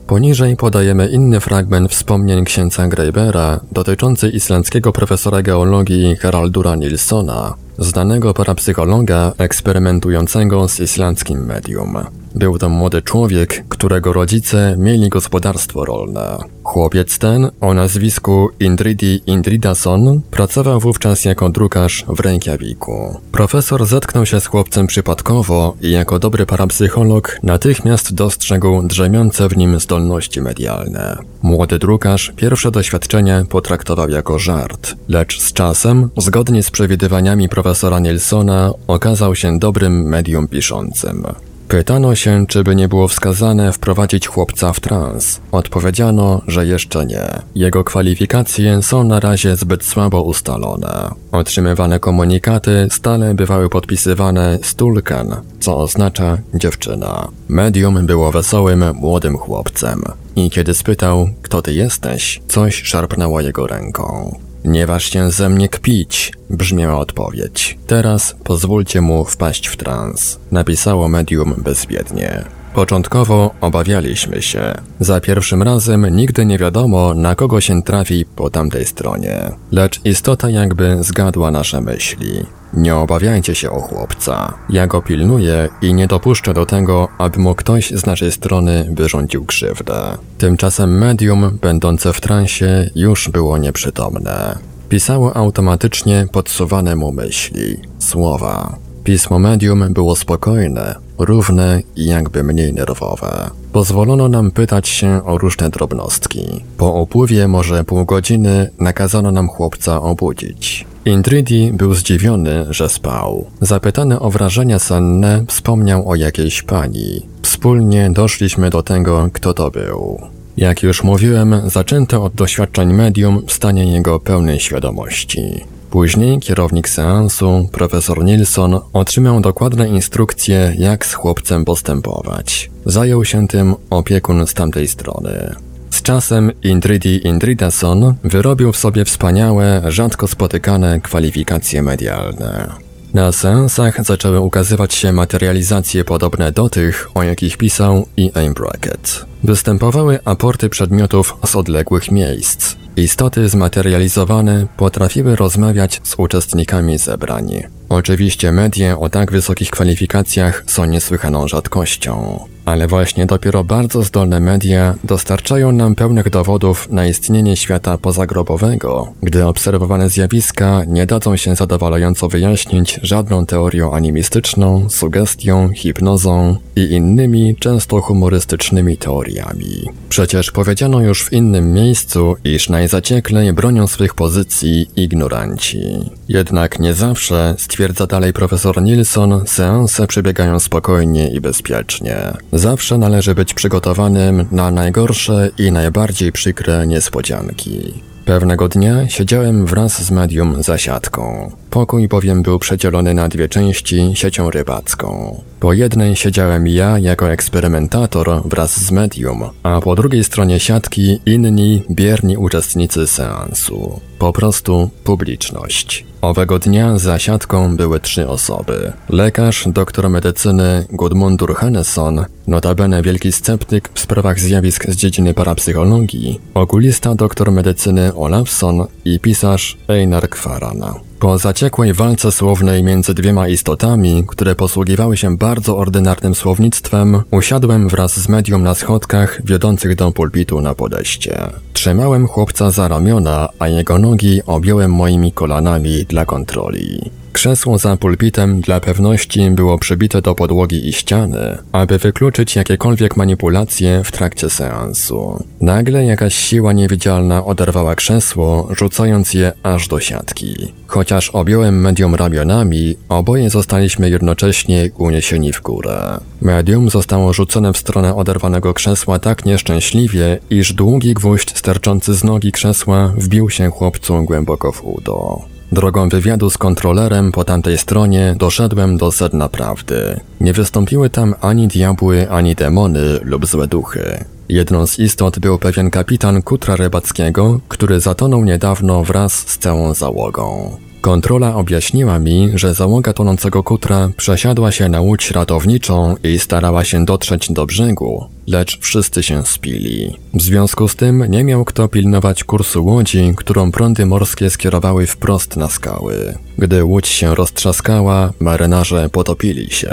Poniżej 0.07 0.55
podajemy 0.57 1.07
inny 1.07 1.39
fragment 1.39 1.91
wspomnień 1.91 2.45
księcia 2.45 2.87
Greibera 2.87 3.59
dotyczący 3.71 4.29
islandzkiego 4.29 4.91
profesora 4.91 5.41
geologii 5.41 6.15
Haraldura 6.15 6.75
Nilsona, 6.75 7.53
znanego 7.77 8.33
parapsychologa 8.33 9.33
eksperymentującego 9.37 10.67
z 10.67 10.79
islandzkim 10.79 11.45
medium. 11.45 11.97
Był 12.35 12.57
to 12.57 12.69
młody 12.69 13.01
człowiek, 13.01 13.65
którego 13.69 14.13
rodzice 14.13 14.75
mieli 14.77 15.09
gospodarstwo 15.09 15.85
rolne. 15.85 16.37
Chłopiec 16.63 17.17
ten, 17.17 17.51
o 17.61 17.73
nazwisku 17.73 18.49
Indridi 18.59 19.21
Indridason, 19.27 20.21
pracował 20.31 20.79
wówczas 20.79 21.25
jako 21.25 21.49
drukarz 21.49 22.05
w 22.07 22.19
Reykjaviku. 22.19 23.19
Profesor 23.31 23.85
zetknął 23.85 24.25
się 24.25 24.39
z 24.39 24.45
chłopcem 24.45 24.87
przypadkowo 24.87 25.75
i 25.81 25.91
jako 25.91 26.19
dobry 26.19 26.45
parapsycholog 26.45 27.39
natychmiast 27.43 28.13
dostrzegł 28.13 28.87
drzemiące 28.87 29.49
w 29.49 29.57
nim 29.57 29.79
zdolności 29.79 30.41
medialne. 30.41 31.17
Młody 31.41 31.79
drukarz 31.79 32.33
pierwsze 32.35 32.71
doświadczenie 32.71 33.45
potraktował 33.49 34.09
jako 34.09 34.39
żart, 34.39 34.95
lecz 35.07 35.41
z 35.41 35.53
czasem, 35.53 36.09
zgodnie 36.17 36.63
z 36.63 36.71
przewidywaniami 36.71 37.49
profesora 37.49 37.62
Nilsona, 38.01 38.71
okazał 38.87 39.35
się 39.35 39.59
dobrym 39.59 40.03
medium 40.03 40.47
piszącym. 40.47 41.23
Pytano 41.67 42.15
się, 42.15 42.45
czy 42.47 42.63
by 42.63 42.75
nie 42.75 42.87
było 42.87 43.07
wskazane 43.07 43.71
wprowadzić 43.71 44.27
chłopca 44.27 44.73
w 44.73 44.79
trans. 44.79 45.39
Odpowiedziano, 45.51 46.41
że 46.47 46.65
jeszcze 46.65 47.05
nie. 47.05 47.29
Jego 47.55 47.83
kwalifikacje 47.83 48.81
są 48.81 49.03
na 49.03 49.19
razie 49.19 49.55
zbyt 49.55 49.85
słabo 49.85 50.21
ustalone. 50.21 51.09
Otrzymywane 51.31 51.99
komunikaty 51.99 52.87
stale 52.91 53.33
bywały 53.33 53.69
podpisywane 53.69 54.59
Stulken, 54.61 55.35
co 55.59 55.77
oznacza 55.77 56.37
dziewczyna. 56.53 57.27
Medium 57.47 58.05
było 58.05 58.31
wesołym, 58.31 58.83
młodym 58.93 59.37
chłopcem. 59.37 60.01
I 60.35 60.49
kiedy 60.49 60.73
spytał, 60.73 61.29
kto 61.41 61.61
ty 61.61 61.73
jesteś, 61.73 62.41
coś 62.47 62.83
szarpnęło 62.83 63.41
jego 63.41 63.67
ręką. 63.67 64.35
Nie 64.65 64.87
waż 64.87 65.05
się 65.05 65.31
ze 65.31 65.49
mnie 65.49 65.69
kpić, 65.69 66.33
brzmiała 66.49 66.99
odpowiedź. 66.99 67.77
Teraz 67.87 68.35
pozwólcie 68.43 69.01
mu 69.01 69.25
wpaść 69.25 69.67
w 69.67 69.77
trans, 69.77 70.39
napisało 70.51 71.09
medium 71.09 71.53
bezwiednie. 71.57 72.45
Początkowo 72.73 73.55
obawialiśmy 73.61 74.41
się. 74.41 74.73
Za 74.99 75.21
pierwszym 75.21 75.63
razem 75.63 76.15
nigdy 76.15 76.45
nie 76.45 76.57
wiadomo, 76.57 77.13
na 77.13 77.35
kogo 77.35 77.61
się 77.61 77.83
trafi 77.83 78.25
po 78.35 78.49
tamtej 78.49 78.85
stronie. 78.85 79.51
Lecz 79.71 80.05
istota 80.05 80.49
jakby 80.49 81.03
zgadła 81.03 81.51
nasze 81.51 81.81
myśli. 81.81 82.45
Nie 82.73 82.95
obawiajcie 82.95 83.55
się 83.55 83.71
o 83.71 83.79
chłopca. 83.79 84.53
Ja 84.69 84.87
go 84.87 85.01
pilnuję 85.01 85.69
i 85.81 85.93
nie 85.93 86.07
dopuszczę 86.07 86.53
do 86.53 86.65
tego, 86.65 87.07
aby 87.17 87.39
mu 87.39 87.55
ktoś 87.55 87.91
z 87.91 88.05
naszej 88.05 88.31
strony 88.31 88.89
wyrządził 88.91 89.45
krzywdę. 89.45 90.17
Tymczasem 90.37 90.97
medium, 90.97 91.57
będące 91.61 92.13
w 92.13 92.21
transie, 92.21 92.89
już 92.95 93.29
było 93.29 93.57
nieprzytomne. 93.57 94.57
Pisało 94.89 95.37
automatycznie 95.37 96.27
podsuwane 96.31 96.95
mu 96.95 97.11
myśli, 97.11 97.77
słowa. 97.99 98.75
Pismo 99.03 99.39
medium 99.39 99.93
było 99.93 100.15
spokojne, 100.15 100.95
równe 101.17 101.81
i 101.95 102.05
jakby 102.05 102.43
mniej 102.43 102.73
nerwowe. 102.73 103.49
Pozwolono 103.71 104.29
nam 104.29 104.51
pytać 104.51 104.87
się 104.87 105.25
o 105.25 105.37
różne 105.37 105.69
drobnostki. 105.69 106.63
Po 106.77 106.91
upływie 106.91 107.47
może 107.47 107.83
pół 107.83 108.05
godziny 108.05 108.69
nakazano 108.79 109.31
nam 109.31 109.47
chłopca 109.47 110.01
obudzić. 110.01 110.85
Intridi 111.05 111.71
był 111.73 111.93
zdziwiony, 111.93 112.65
że 112.69 112.89
spał. 112.89 113.45
Zapytany 113.61 114.19
o 114.19 114.29
wrażenia 114.29 114.79
senne, 114.79 115.45
wspomniał 115.47 116.09
o 116.09 116.15
jakiejś 116.15 116.61
pani. 116.61 117.21
Wspólnie 117.41 118.09
doszliśmy 118.13 118.69
do 118.69 118.83
tego, 118.83 119.29
kto 119.33 119.53
to 119.53 119.71
był. 119.71 120.21
Jak 120.57 120.83
już 120.83 121.03
mówiłem, 121.03 121.61
zaczęto 121.65 122.23
od 122.23 122.33
doświadczeń 122.33 122.93
medium 122.93 123.41
w 123.47 123.53
stanie 123.53 123.91
jego 123.93 124.19
pełnej 124.19 124.59
świadomości. 124.59 125.63
Później 125.93 126.39
kierownik 126.39 126.89
seansu, 126.89 127.69
profesor 127.71 128.23
Nilsson, 128.23 128.79
otrzymał 128.93 129.41
dokładne 129.41 129.89
instrukcje, 129.89 130.73
jak 130.77 131.05
z 131.05 131.13
chłopcem 131.13 131.65
postępować. 131.65 132.71
Zajął 132.85 133.25
się 133.25 133.47
tym 133.47 133.75
opiekun 133.89 134.47
z 134.47 134.53
tamtej 134.53 134.87
strony. 134.87 135.55
Z 135.89 136.01
czasem 136.01 136.51
Indridi 136.63 137.27
Indridason 137.27 138.15
wyrobił 138.23 138.71
w 138.71 138.77
sobie 138.77 139.05
wspaniałe, 139.05 139.81
rzadko 139.87 140.27
spotykane 140.27 141.01
kwalifikacje 141.01 141.81
medialne. 141.81 142.69
Na 143.13 143.31
seansach 143.31 144.05
zaczęły 144.05 144.39
ukazywać 144.39 144.93
się 144.93 145.11
materializacje 145.11 146.03
podobne 146.03 146.51
do 146.51 146.69
tych, 146.69 147.09
o 147.13 147.23
jakich 147.23 147.57
pisał 147.57 148.07
E.A. 148.19 148.53
Brackett. 148.53 149.25
Występowały 149.43 150.19
aporty 150.25 150.69
przedmiotów 150.69 151.37
z 151.45 151.55
odległych 151.55 152.11
miejsc. 152.11 152.82
Istoty 152.97 153.49
zmaterializowane 153.49 154.67
potrafiły 154.77 155.35
rozmawiać 155.35 156.01
z 156.03 156.15
uczestnikami 156.17 156.97
zebrań. 156.97 157.63
Oczywiście 157.89 158.51
media 158.51 158.99
o 158.99 159.09
tak 159.09 159.31
wysokich 159.31 159.69
kwalifikacjach 159.69 160.63
są 160.67 160.85
niesłychaną 160.85 161.47
rzadkością, 161.47 162.39
ale 162.65 162.87
właśnie 162.87 163.25
dopiero 163.25 163.63
bardzo 163.63 164.03
zdolne 164.03 164.39
media 164.39 164.95
dostarczają 165.03 165.71
nam 165.71 165.95
pełnych 165.95 166.29
dowodów 166.29 166.89
na 166.89 167.07
istnienie 167.07 167.57
świata 167.57 167.97
pozagrobowego, 167.97 169.13
gdy 169.23 169.45
obserwowane 169.45 170.09
zjawiska 170.09 170.81
nie 170.87 171.05
dadzą 171.05 171.37
się 171.37 171.55
zadowalająco 171.55 172.27
wyjaśnić 172.27 172.99
żadną 173.03 173.45
teorią 173.45 173.93
animistyczną, 173.93 174.89
sugestią, 174.89 175.69
hipnozą 175.69 176.55
i 176.75 176.81
innymi 176.81 177.55
często 177.59 178.01
humorystycznymi 178.01 178.97
teoriami. 178.97 179.89
Przecież 180.09 180.51
powiedziano 180.51 181.01
już 181.01 181.23
w 181.23 181.33
innym 181.33 181.73
miejscu, 181.73 182.35
iż 182.43 182.69
najzacieklej 182.69 183.53
bronią 183.53 183.87
swych 183.87 184.13
pozycji 184.13 184.87
ignoranci. 184.95 185.83
Jednak 186.29 186.79
nie 186.79 186.93
zawsze 186.93 187.55
Stwierdza 187.57 188.07
dalej 188.07 188.33
profesor 188.33 188.81
Nilsson, 188.81 189.41
seanse 189.45 190.07
przebiegają 190.07 190.59
spokojnie 190.59 191.33
i 191.33 191.41
bezpiecznie. 191.41 192.33
Zawsze 192.55 192.97
należy 192.97 193.35
być 193.35 193.53
przygotowanym 193.53 194.45
na 194.51 194.71
najgorsze 194.71 195.49
i 195.57 195.71
najbardziej 195.71 196.31
przykre 196.31 196.87
niespodzianki. 196.87 197.93
Pewnego 198.25 198.69
dnia 198.69 199.09
siedziałem 199.09 199.65
wraz 199.65 200.03
z 200.03 200.11
medium 200.11 200.63
za 200.63 200.77
siatką. 200.77 201.51
Pokój 201.69 202.07
bowiem 202.07 202.43
był 202.43 202.59
przedzielony 202.59 203.13
na 203.13 203.29
dwie 203.29 203.49
części 203.49 204.11
siecią 204.13 204.49
rybacką. 204.49 205.41
Po 205.59 205.73
jednej 205.73 206.15
siedziałem 206.15 206.67
ja 206.67 206.99
jako 206.99 207.31
eksperymentator 207.31 208.41
wraz 208.45 208.85
z 208.85 208.91
medium, 208.91 209.43
a 209.63 209.81
po 209.81 209.95
drugiej 209.95 210.23
stronie 210.23 210.59
siatki 210.59 211.19
inni 211.25 211.83
bierni 211.91 212.37
uczestnicy 212.37 213.07
seansu. 213.07 213.99
Po 214.19 214.33
prostu 214.33 214.89
publiczność. 215.03 216.12
Owego 216.23 216.59
dnia 216.59 216.97
za 216.97 217.19
siatką 217.19 217.77
były 217.77 217.99
trzy 217.99 218.27
osoby. 218.27 218.93
Lekarz, 219.09 219.67
doktor 219.67 220.09
medycyny 220.09 220.85
Gudmundur 220.91 221.55
Hannesson, 221.55 222.25
notabene 222.47 223.01
wielki 223.01 223.31
sceptyk 223.31 223.89
w 223.93 223.99
sprawach 223.99 224.39
zjawisk 224.39 224.85
z 224.85 224.95
dziedziny 224.95 225.33
parapsychologii, 225.33 226.39
okulista 226.53 227.15
doktor 227.15 227.51
medycyny 227.51 228.13
Olafson 228.15 228.87
i 229.05 229.19
pisarz 229.19 229.77
Einar 229.87 230.29
Kwarana. 230.29 230.93
Po 231.23 231.37
zaciekłej 231.37 231.93
walce 231.93 232.31
słownej 232.31 232.83
między 232.83 233.13
dwiema 233.13 233.47
istotami, 233.47 234.23
które 234.27 234.55
posługiwały 234.55 235.17
się 235.17 235.37
bardzo 235.37 235.77
ordynarnym 235.77 236.35
słownictwem, 236.35 237.21
usiadłem 237.31 237.89
wraz 237.89 238.19
z 238.19 238.29
medium 238.29 238.63
na 238.63 238.75
schodkach 238.75 239.41
wiodących 239.45 239.95
do 239.95 240.11
pulpitu 240.11 240.61
na 240.61 240.75
podejście. 240.75 241.49
Trzymałem 241.73 242.27
chłopca 242.27 242.71
za 242.71 242.87
ramiona, 242.87 243.49
a 243.59 243.67
jego 243.67 243.99
nogi 243.99 244.41
objąłem 244.45 244.91
moimi 244.91 245.31
kolanami 245.31 246.05
dla 246.05 246.25
kontroli. 246.25 247.11
Krzesło 247.43 247.77
za 247.77 247.97
pulpitem 247.97 248.61
dla 248.61 248.79
pewności 248.79 249.51
było 249.51 249.77
przybite 249.77 250.21
do 250.21 250.35
podłogi 250.35 250.87
i 250.87 250.93
ściany, 250.93 251.57
aby 251.71 251.97
wykluczyć 251.97 252.55
jakiekolwiek 252.55 253.17
manipulacje 253.17 254.01
w 254.03 254.11
trakcie 254.11 254.49
seansu. 254.49 255.43
Nagle 255.61 256.05
jakaś 256.05 256.35
siła 256.35 256.73
niewidzialna 256.73 257.45
oderwała 257.45 257.95
krzesło, 257.95 258.67
rzucając 258.77 259.33
je 259.33 259.51
aż 259.63 259.87
do 259.87 259.99
siatki. 259.99 260.73
Chociaż 260.87 261.29
objąłem 261.29 261.81
medium 261.81 262.15
ramionami, 262.15 262.95
oboje 263.09 263.49
zostaliśmy 263.49 264.09
jednocześnie 264.09 264.89
uniesieni 264.97 265.53
w 265.53 265.61
górę. 265.61 266.19
Medium 266.41 266.89
zostało 266.89 267.33
rzucone 267.33 267.73
w 267.73 267.77
stronę 267.77 268.15
oderwanego 268.15 268.73
krzesła 268.73 269.19
tak 269.19 269.45
nieszczęśliwie, 269.45 270.39
iż 270.49 270.73
długi 270.73 271.13
gwóźdź 271.13 271.57
sterczący 271.57 272.13
z 272.13 272.23
nogi 272.23 272.51
krzesła 272.51 273.13
wbił 273.17 273.49
się 273.49 273.69
chłopcu 273.69 274.23
głęboko 274.23 274.71
w 274.71 274.85
udo. 274.85 275.52
Drogą 275.71 276.09
wywiadu 276.09 276.49
z 276.49 276.57
kontrolerem 276.57 277.31
po 277.31 277.43
tamtej 277.43 277.77
stronie 277.77 278.35
doszedłem 278.39 278.97
do 278.97 279.11
sedna 279.11 279.49
prawdy. 279.49 280.19
Nie 280.41 280.53
wystąpiły 280.53 281.09
tam 281.09 281.35
ani 281.41 281.67
diabły, 281.67 282.29
ani 282.29 282.55
demony 282.55 283.19
lub 283.23 283.45
złe 283.45 283.67
duchy. 283.67 284.25
Jedną 284.49 284.87
z 284.87 284.99
istot 284.99 285.39
był 285.39 285.57
pewien 285.57 285.91
kapitan 285.91 286.41
kutra 286.41 286.75
rybackiego, 286.75 287.59
który 287.67 287.99
zatonął 287.99 288.45
niedawno 288.45 289.03
wraz 289.03 289.33
z 289.33 289.57
całą 289.57 289.93
załogą. 289.93 290.77
Kontrola 291.01 291.55
objaśniła 291.55 292.19
mi, 292.19 292.51
że 292.55 292.73
załoga 292.73 293.13
tonącego 293.13 293.63
kutra 293.63 294.09
przesiadła 294.17 294.71
się 294.71 294.89
na 294.89 295.01
łódź 295.01 295.31
ratowniczą 295.31 296.15
i 296.23 296.39
starała 296.39 296.83
się 296.83 297.05
dotrzeć 297.05 297.51
do 297.51 297.65
brzegu, 297.65 298.25
lecz 298.47 298.79
wszyscy 298.79 299.23
się 299.23 299.45
spili. 299.45 300.17
W 300.33 300.41
związku 300.41 300.87
z 300.87 300.95
tym 300.95 301.25
nie 301.29 301.43
miał 301.43 301.65
kto 301.65 301.87
pilnować 301.87 302.43
kursu 302.43 302.85
łodzi, 302.85 303.33
którą 303.37 303.71
prądy 303.71 304.05
morskie 304.05 304.49
skierowały 304.49 305.07
wprost 305.07 305.57
na 305.57 305.69
skały. 305.69 306.37
Gdy 306.57 306.83
łódź 306.83 307.07
się 307.07 307.35
roztrzaskała, 307.35 308.33
marynarze 308.39 309.09
potopili 309.09 309.69
się. 309.69 309.91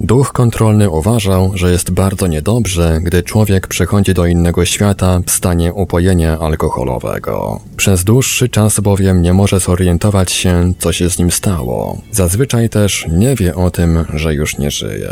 Duch 0.00 0.32
kontrolny 0.32 0.90
uważał, 0.90 1.52
że 1.54 1.72
jest 1.72 1.90
bardzo 1.90 2.26
niedobrze, 2.26 2.98
gdy 3.02 3.22
człowiek 3.22 3.66
przechodzi 3.66 4.14
do 4.14 4.26
innego 4.26 4.64
świata 4.64 5.20
w 5.26 5.30
stanie 5.30 5.72
upojenia 5.72 6.38
alkoholowego. 6.38 7.60
Przez 7.76 8.04
dłuższy 8.04 8.48
czas 8.48 8.80
bowiem 8.80 9.22
nie 9.22 9.32
może 9.32 9.60
zorientować 9.60 10.32
się, 10.32 10.72
co 10.78 10.92
się 10.92 11.10
z 11.10 11.18
nim 11.18 11.30
stało. 11.30 12.02
Zazwyczaj 12.12 12.68
też 12.68 13.06
nie 13.12 13.34
wie 13.34 13.54
o 13.54 13.70
tym, 13.70 14.04
że 14.14 14.34
już 14.34 14.58
nie 14.58 14.70
żyje. 14.70 15.10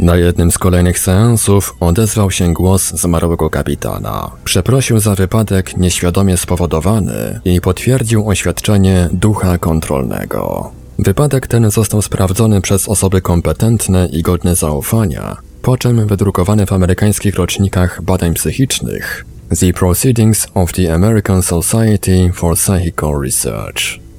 Na 0.00 0.16
jednym 0.16 0.52
z 0.52 0.58
kolejnych 0.58 0.98
seansów 0.98 1.76
odezwał 1.80 2.30
się 2.30 2.52
głos 2.52 2.90
zmarłego 2.90 3.50
kapitana. 3.50 4.30
Przeprosił 4.44 5.00
za 5.00 5.14
wypadek 5.14 5.76
nieświadomie 5.76 6.36
spowodowany 6.36 7.40
i 7.44 7.60
potwierdził 7.60 8.28
oświadczenie 8.28 9.08
ducha 9.12 9.58
kontrolnego. 9.58 10.70
Wypadek 10.98 11.46
ten 11.46 11.70
został 11.70 12.02
sprawdzony 12.02 12.60
przez 12.60 12.88
osoby 12.88 13.20
kompetentne 13.20 14.08
i 14.12 14.22
godne 14.22 14.56
zaufania, 14.56 15.36
po 15.62 15.76
czym 15.76 16.06
wydrukowany 16.06 16.66
w 16.66 16.72
amerykańskich 16.72 17.34
rocznikach 17.34 18.02
badań 18.02 18.34
psychicznych 18.34 19.24
The 19.60 19.72
Proceedings 19.72 20.46
of 20.54 20.72
the 20.72 20.94
American 20.94 21.42
Society 21.42 22.30
for 22.34 22.56
Psychical 22.56 23.20
Research. 23.22 24.09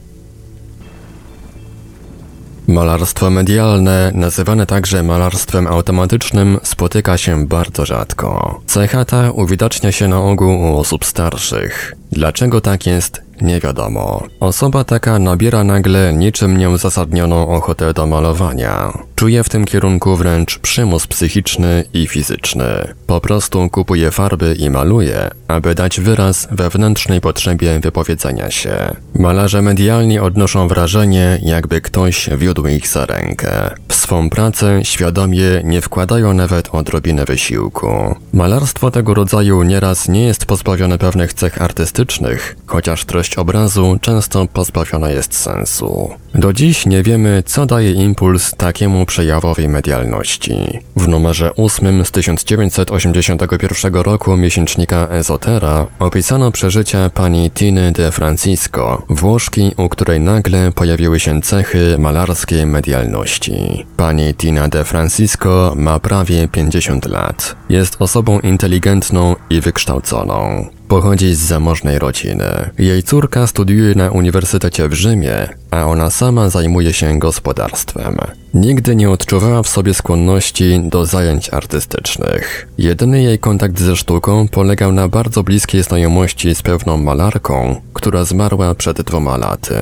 Malarstwo 2.72 3.30
medialne, 3.30 4.12
nazywane 4.16 4.66
także 4.66 5.04
malarstwem 5.04 5.68
automatycznym, 5.68 6.60
spotyka 6.64 7.18
się 7.18 7.48
bardzo 7.48 7.86
rzadko. 7.86 8.62
Cecha 8.68 9.06
ta 9.06 9.32
uwidacznia 9.32 9.92
się 9.92 10.08
na 10.08 10.22
ogół 10.22 10.62
u 10.62 10.78
osób 10.78 11.06
starszych. 11.06 11.96
Dlaczego 12.12 12.62
tak 12.62 12.86
jest, 12.86 13.22
nie 13.42 13.60
wiadomo. 13.60 14.24
Osoba 14.40 14.84
taka 14.84 15.20
nabiera 15.20 15.64
nagle 15.64 16.14
niczym 16.14 16.58
nieuzasadnioną 16.58 17.48
ochotę 17.50 17.94
do 17.94 18.08
malowania. 18.08 18.94
Czuje 19.16 19.44
w 19.44 19.50
tym 19.50 19.66
kierunku 19.66 20.16
wręcz 20.16 20.60
przymus 20.60 21.08
psychiczny 21.08 21.84
i 21.94 22.08
fizyczny. 22.08 22.94
Po 23.08 23.22
prostu 23.22 23.70
kupuje 23.70 24.12
farby 24.12 24.56
i 24.60 24.70
maluje, 24.70 25.30
aby 25.48 25.76
dać 25.76 26.00
wyraz 26.00 26.48
wewnętrznej 26.52 27.22
potrzebie 27.22 27.80
wypowiedzenia 27.80 28.52
się. 28.52 28.96
Malarze 29.16 29.62
medialni 29.62 30.20
odnoszą 30.20 30.68
wrażenie, 30.68 31.40
jakby 31.42 31.82
ktoś 31.82 32.30
wiódł 32.38 32.68
ich 32.68 32.88
za 32.88 33.06
rękę. 33.06 33.52
W 33.88 33.96
swą 33.96 34.30
pracę 34.30 34.80
świadomie 34.86 35.62
nie 35.64 35.82
wkładają 35.82 36.34
nawet 36.34 36.70
odrobinę 36.72 37.26
wysiłku. 37.26 38.16
Malarstwo 38.34 38.92
tego 38.92 39.14
rodzaju 39.14 39.64
nieraz 39.64 40.08
nie 40.08 40.24
jest 40.24 40.46
pozbawione 40.46 40.98
pewnych 40.98 41.34
cech 41.34 41.62
artystycznych, 41.62 42.56
chociaż 42.66 43.06
treść 43.06 43.31
obrazu 43.38 43.98
często 44.02 44.48
pozbawiona 44.54 45.10
jest 45.10 45.36
sensu. 45.36 46.10
Do 46.36 46.54
dziś 46.54 46.86
nie 46.86 47.04
wiemy, 47.04 47.44
co 47.46 47.66
daje 47.66 47.92
impuls 47.92 48.56
takiemu 48.56 49.06
przejawowi 49.06 49.68
medialności. 49.68 50.80
W 50.96 51.08
numerze 51.08 51.56
8 51.56 52.06
z 52.06 52.12
1981 52.12 53.94
roku 53.94 54.38
miesięcznika 54.38 55.08
Ezotera 55.08 55.88
opisano 56.00 56.52
przeżycia 56.52 57.10
pani 57.10 57.52
Tiny 57.52 57.92
de 57.92 58.12
Francisco, 58.12 59.04
Włoszki, 59.10 59.72
u 59.78 59.90
której 59.90 60.20
nagle 60.20 60.72
pojawiły 60.72 61.20
się 61.20 61.42
cechy 61.42 61.96
malarskiej 62.00 62.66
medialności. 62.66 63.86
Pani 63.98 64.34
Tina 64.34 64.68
de 64.68 64.84
Francisco 64.84 65.74
ma 65.76 66.00
prawie 66.00 66.48
50 66.48 67.06
lat. 67.06 67.56
Jest 67.70 67.96
osobą 68.00 68.40
inteligentną 68.40 69.36
i 69.50 69.62
wykształconą. 69.62 70.70
Pochodzi 70.92 71.36
z 71.36 71.40
zamożnej 71.40 72.00
rodziny. 72.00 72.70
Jej 72.78 73.04
córka 73.04 73.48
studiuje 73.48 73.96
na 73.96 74.12
Uniwersytecie 74.12 74.90
w 74.90 74.94
Rzymie, 74.94 75.50
a 75.72 75.86
ona 75.86 76.10
sama 76.10 76.50
zajmuje 76.50 76.94
się 76.94 77.20
gospodarstwem. 77.20 78.18
Nigdy 78.54 78.96
nie 78.96 79.10
odczuwała 79.10 79.64
w 79.64 79.68
sobie 79.68 79.94
skłonności 79.94 80.82
do 80.84 81.06
zajęć 81.06 81.50
artystycznych. 81.50 82.68
Jedyny 82.78 83.24
jej 83.24 83.40
kontakt 83.40 83.80
ze 83.80 83.96
sztuką 83.96 84.48
polegał 84.48 84.92
na 84.92 85.08
bardzo 85.08 85.44
bliskiej 85.44 85.84
znajomości 85.84 86.56
z 86.56 86.62
pewną 86.62 86.98
malarką, 86.98 87.82
która 87.94 88.26
zmarła 88.26 88.76
przed 88.76 89.02
dwoma 89.02 89.38
laty. 89.38 89.76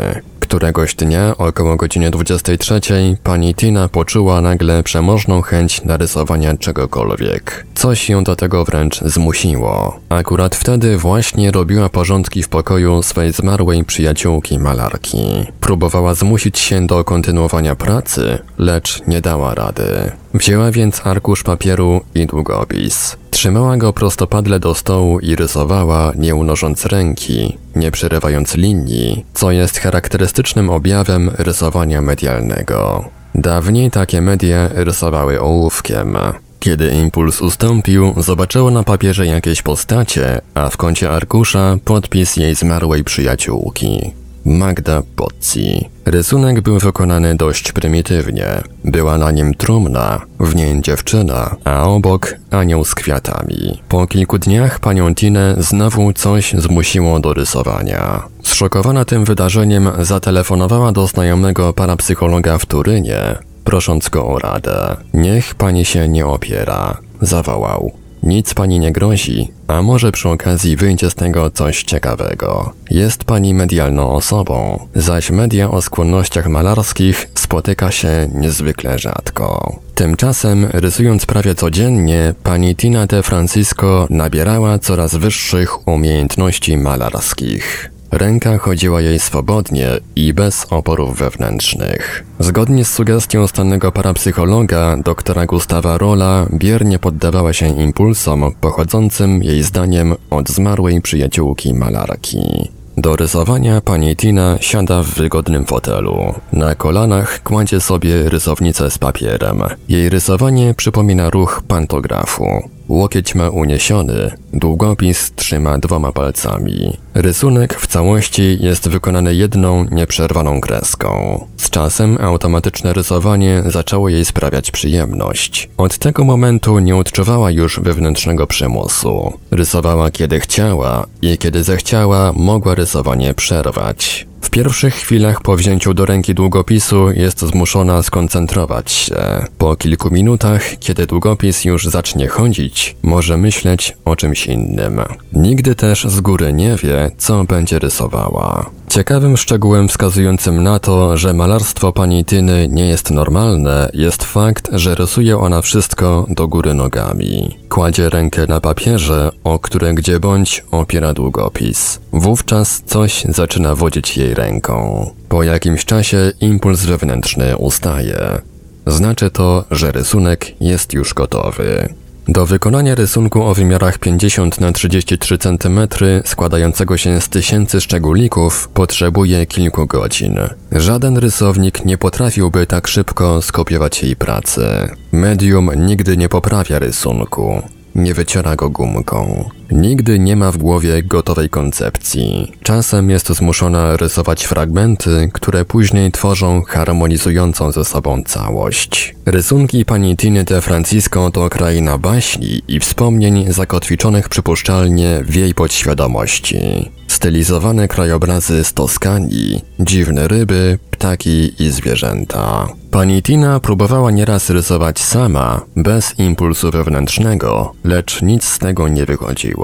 Któregoś 0.49 0.95
dnia 0.95 1.37
około 1.37 1.75
godziny 1.75 2.11
23 2.11 2.81
pani 3.23 3.55
Tina 3.55 3.87
poczuła 3.87 4.41
nagle 4.41 4.83
przemożną 4.83 5.41
chęć 5.41 5.83
narysowania 5.83 6.57
czegokolwiek. 6.57 7.65
Coś 7.75 8.09
ją 8.09 8.23
do 8.23 8.35
tego 8.35 8.65
wręcz 8.65 9.01
zmusiło. 9.01 9.99
Akurat 10.09 10.55
wtedy 10.55 10.97
właśnie 10.97 11.51
robiła 11.51 11.89
porządki 11.89 12.43
w 12.43 12.49
pokoju 12.49 13.03
swej 13.03 13.31
zmarłej 13.31 13.83
przyjaciółki 13.83 14.59
malarki. 14.59 15.45
Próbowała 15.59 16.13
zmusić 16.13 16.59
się 16.59 16.87
do 16.87 17.03
kontynuowania 17.03 17.75
pracy, 17.75 18.37
lecz 18.57 19.07
nie 19.07 19.21
dała 19.21 19.55
rady. 19.55 20.11
Wzięła 20.33 20.71
więc 20.71 21.07
arkusz 21.07 21.43
papieru 21.43 22.01
i 22.15 22.25
długopis. 22.25 23.17
Trzymała 23.39 23.77
go 23.77 23.93
prostopadle 23.93 24.59
do 24.59 24.75
stołu 24.75 25.19
i 25.19 25.35
rysowała, 25.35 26.11
nie 26.15 26.35
unosząc 26.35 26.85
ręki, 26.85 27.57
nie 27.75 27.91
przerywając 27.91 28.55
linii, 28.55 29.25
co 29.33 29.51
jest 29.51 29.79
charakterystycznym 29.79 30.69
objawem 30.69 31.31
rysowania 31.37 32.01
medialnego. 32.01 33.05
Dawniej 33.35 33.91
takie 33.91 34.21
media 34.21 34.69
rysowały 34.73 35.41
ołówkiem. 35.41 36.17
Kiedy 36.59 36.91
impuls 36.91 37.41
ustąpił, 37.41 38.13
zobaczyło 38.17 38.71
na 38.71 38.83
papierze 38.83 39.25
jakieś 39.25 39.61
postacie, 39.61 40.41
a 40.53 40.69
w 40.69 40.77
kącie 40.77 41.11
arkusza 41.11 41.77
podpis 41.85 42.37
jej 42.37 42.55
zmarłej 42.55 43.03
przyjaciółki. 43.03 44.13
Magda 44.45 45.01
Pozzi. 45.15 45.89
Rysunek 46.05 46.61
był 46.61 46.79
wykonany 46.79 47.35
dość 47.35 47.71
prymitywnie. 47.71 48.45
Była 48.85 49.17
na 49.17 49.31
nim 49.31 49.53
trumna, 49.53 50.21
w 50.39 50.55
niej 50.55 50.81
dziewczyna, 50.81 51.55
a 51.63 51.83
obok 51.83 52.35
anioł 52.51 52.85
z 52.85 52.95
kwiatami. 52.95 53.81
Po 53.89 54.07
kilku 54.07 54.37
dniach 54.37 54.79
panią 54.79 55.15
Tinę 55.15 55.55
znowu 55.57 56.13
coś 56.13 56.53
zmusiło 56.53 57.19
do 57.19 57.33
rysowania. 57.33 58.23
Zszokowana 58.43 59.05
tym 59.05 59.25
wydarzeniem 59.25 59.89
zatelefonowała 59.99 60.91
do 60.91 61.07
znajomego 61.07 61.73
parapsychologa 61.73 62.57
w 62.57 62.65
Turynie, 62.65 63.21
prosząc 63.63 64.09
go 64.09 64.27
o 64.27 64.39
radę. 64.39 64.97
Niech 65.13 65.55
pani 65.55 65.85
się 65.85 66.07
nie 66.07 66.27
opiera, 66.27 66.97
zawołał. 67.21 67.91
Nic 68.23 68.53
pani 68.53 68.79
nie 68.79 68.91
grozi, 68.91 69.51
a 69.67 69.81
może 69.81 70.11
przy 70.11 70.29
okazji 70.29 70.75
wyjdzie 70.75 71.09
z 71.09 71.15
tego 71.15 71.51
coś 71.51 71.83
ciekawego. 71.83 72.73
Jest 72.89 73.23
pani 73.23 73.53
medialną 73.53 74.11
osobą, 74.11 74.87
zaś 74.95 75.31
media 75.31 75.71
o 75.71 75.81
skłonnościach 75.81 76.47
malarskich 76.47 77.29
spotyka 77.35 77.91
się 77.91 78.29
niezwykle 78.33 78.99
rzadko. 78.99 79.79
Tymczasem, 79.95 80.67
rysując 80.73 81.25
prawie 81.25 81.55
codziennie, 81.55 82.33
pani 82.43 82.75
Tina 82.75 83.07
de 83.07 83.23
Francisco 83.23 84.07
nabierała 84.09 84.79
coraz 84.79 85.15
wyższych 85.15 85.87
umiejętności 85.87 86.77
malarskich. 86.77 87.91
Ręka 88.11 88.57
chodziła 88.57 89.01
jej 89.01 89.19
swobodnie 89.19 89.87
i 90.15 90.33
bez 90.33 90.65
oporów 90.69 91.17
wewnętrznych. 91.17 92.25
Zgodnie 92.39 92.85
z 92.85 92.93
sugestią 92.93 93.47
stannego 93.47 93.91
parapsychologa 93.91 94.97
doktora 94.97 95.45
Gustawa 95.45 95.97
Rola, 95.97 96.45
biernie 96.53 96.99
poddawała 96.99 97.53
się 97.53 97.67
impulsom 97.67 98.51
pochodzącym 98.61 99.43
jej 99.43 99.63
zdaniem 99.63 100.15
od 100.29 100.49
zmarłej 100.49 101.01
przyjaciółki 101.01 101.73
malarki. 101.73 102.69
Do 102.97 103.15
rysowania 103.15 103.81
pani 103.81 104.15
Tina 104.15 104.57
siada 104.61 105.03
w 105.03 105.07
wygodnym 105.07 105.65
fotelu. 105.65 106.33
Na 106.53 106.75
kolanach 106.75 107.43
kładzie 107.43 107.81
sobie 107.81 108.29
rysownicę 108.29 108.91
z 108.91 108.97
papierem. 108.97 109.63
Jej 109.89 110.09
rysowanie 110.09 110.73
przypomina 110.73 111.29
ruch 111.29 111.61
pantografu. 111.67 112.69
Łokieć 112.89 113.35
ma 113.35 113.49
uniesiony, 113.49 114.31
długopis 114.53 115.31
trzyma 115.35 115.77
dwoma 115.77 116.11
palcami. 116.11 116.97
Rysunek 117.13 117.75
w 117.79 117.87
całości 117.87 118.57
jest 118.61 118.89
wykonany 118.89 119.35
jedną, 119.35 119.85
nieprzerwaną 119.91 120.61
kreską. 120.61 121.45
Z 121.57 121.69
czasem 121.69 122.17
automatyczne 122.21 122.93
rysowanie 122.93 123.63
zaczęło 123.65 124.09
jej 124.09 124.25
sprawiać 124.25 124.71
przyjemność. 124.71 125.69
Od 125.77 125.97
tego 125.97 126.23
momentu 126.23 126.79
nie 126.79 126.95
odczuwała 126.95 127.51
już 127.51 127.79
wewnętrznego 127.79 128.47
przymusu. 128.47 129.33
Rysowała 129.51 130.11
kiedy 130.11 130.39
chciała 130.39 131.05
i 131.21 131.37
kiedy 131.37 131.63
zechciała, 131.63 132.33
mogła 132.33 132.75
rysowanie 132.75 133.33
przerwać. 133.33 134.28
W 134.41 134.49
pierwszych 134.49 134.95
chwilach 134.95 135.41
po 135.41 135.55
wzięciu 135.55 135.93
do 135.93 136.05
ręki 136.05 136.33
długopisu 136.33 137.11
jest 137.11 137.39
zmuszona 137.39 138.03
skoncentrować 138.03 138.91
się. 138.91 139.15
Po 139.57 139.75
kilku 139.75 140.11
minutach, 140.11 140.79
kiedy 140.79 141.07
długopis 141.07 141.65
już 141.65 141.85
zacznie 141.85 142.27
chodzić, 142.27 142.95
może 143.03 143.37
myśleć 143.37 143.97
o 144.05 144.15
czymś 144.15 144.47
innym. 144.47 145.01
Nigdy 145.33 145.75
też 145.75 146.03
z 146.03 146.21
góry 146.21 146.53
nie 146.53 146.75
wie, 146.75 147.11
co 147.17 147.43
będzie 147.43 147.79
rysowała. 147.79 148.69
Ciekawym 148.89 149.37
szczegółem 149.37 149.87
wskazującym 149.87 150.63
na 150.63 150.79
to, 150.79 151.17
że 151.17 151.33
malarstwo 151.33 151.91
pani 151.91 152.25
Tyny 152.25 152.67
nie 152.71 152.87
jest 152.87 153.11
normalne, 153.11 153.89
jest 153.93 154.23
fakt, 154.23 154.69
że 154.71 154.95
rysuje 154.95 155.37
ona 155.37 155.61
wszystko 155.61 156.25
do 156.29 156.47
góry 156.47 156.73
nogami. 156.73 157.57
Kładzie 157.69 158.09
rękę 158.09 158.45
na 158.47 158.61
papierze, 158.61 159.31
o 159.43 159.59
które 159.59 159.93
gdzie 159.93 160.19
bądź 160.19 160.63
opiera 160.71 161.13
długopis. 161.13 161.99
Wówczas 162.13 162.81
coś 162.85 163.23
zaczyna 163.29 163.75
wodzić 163.75 164.17
jej 164.17 164.33
ręką. 164.33 165.09
Po 165.29 165.43
jakimś 165.43 165.85
czasie 165.85 166.31
impuls 166.41 166.81
wewnętrzny 166.85 167.57
ustaje. 167.57 168.41
Znaczy 168.87 169.31
to, 169.31 169.65
że 169.71 169.91
rysunek 169.91 170.61
jest 170.61 170.93
już 170.93 171.13
gotowy. 171.13 171.93
Do 172.27 172.45
wykonania 172.45 172.95
rysunku 172.95 173.43
o 173.43 173.53
wymiarach 173.53 173.97
50 173.97 174.61
na 174.61 174.71
33 174.71 175.37
cm 175.37 175.79
składającego 176.25 176.97
się 176.97 177.21
z 177.21 177.29
tysięcy 177.29 177.81
szczególików 177.81 178.67
potrzebuje 178.67 179.45
kilku 179.45 179.87
godzin. 179.87 180.39
Żaden 180.71 181.17
rysownik 181.17 181.85
nie 181.85 181.97
potrafiłby 181.97 182.65
tak 182.65 182.87
szybko 182.87 183.41
skopiować 183.41 184.03
jej 184.03 184.15
pracy. 184.15 184.67
Medium 185.11 185.69
nigdy 185.85 186.17
nie 186.17 186.29
poprawia 186.29 186.79
rysunku, 186.79 187.61
nie 187.95 188.13
wyciera 188.13 188.55
go 188.55 188.69
gumką. 188.69 189.49
Nigdy 189.71 190.19
nie 190.19 190.35
ma 190.35 190.51
w 190.51 190.57
głowie 190.57 191.03
gotowej 191.03 191.49
koncepcji. 191.49 192.51
Czasem 192.63 193.09
jest 193.09 193.27
zmuszona 193.27 193.97
rysować 193.97 194.43
fragmenty, 194.43 195.29
które 195.33 195.65
później 195.65 196.11
tworzą 196.11 196.61
harmonizującą 196.61 197.71
ze 197.71 197.85
sobą 197.85 198.23
całość. 198.23 199.15
Rysunki 199.25 199.85
pani 199.85 200.17
Tiny 200.17 200.43
de 200.43 200.61
Francisco 200.61 201.31
to 201.31 201.49
kraina 201.49 201.97
baśni 201.97 202.61
i 202.67 202.79
wspomnień 202.79 203.53
zakotwiczonych 203.53 204.29
przypuszczalnie 204.29 205.21
w 205.23 205.35
jej 205.35 205.53
podświadomości. 205.53 206.91
Stylizowane 207.07 207.87
krajobrazy 207.87 208.63
z 208.63 208.73
Toskanii, 208.73 209.61
dziwne 209.79 210.27
ryby, 210.27 210.79
ptaki 210.91 211.63
i 211.63 211.69
zwierzęta. 211.69 212.67
Pani 212.91 213.23
Tina 213.23 213.59
próbowała 213.59 214.11
nieraz 214.11 214.49
rysować 214.49 214.99
sama, 214.99 215.61
bez 215.75 216.19
impulsu 216.19 216.71
wewnętrznego, 216.71 217.73
lecz 217.83 218.21
nic 218.21 218.43
z 218.43 218.59
tego 218.59 218.87
nie 218.87 219.05
wychodziło. 219.05 219.58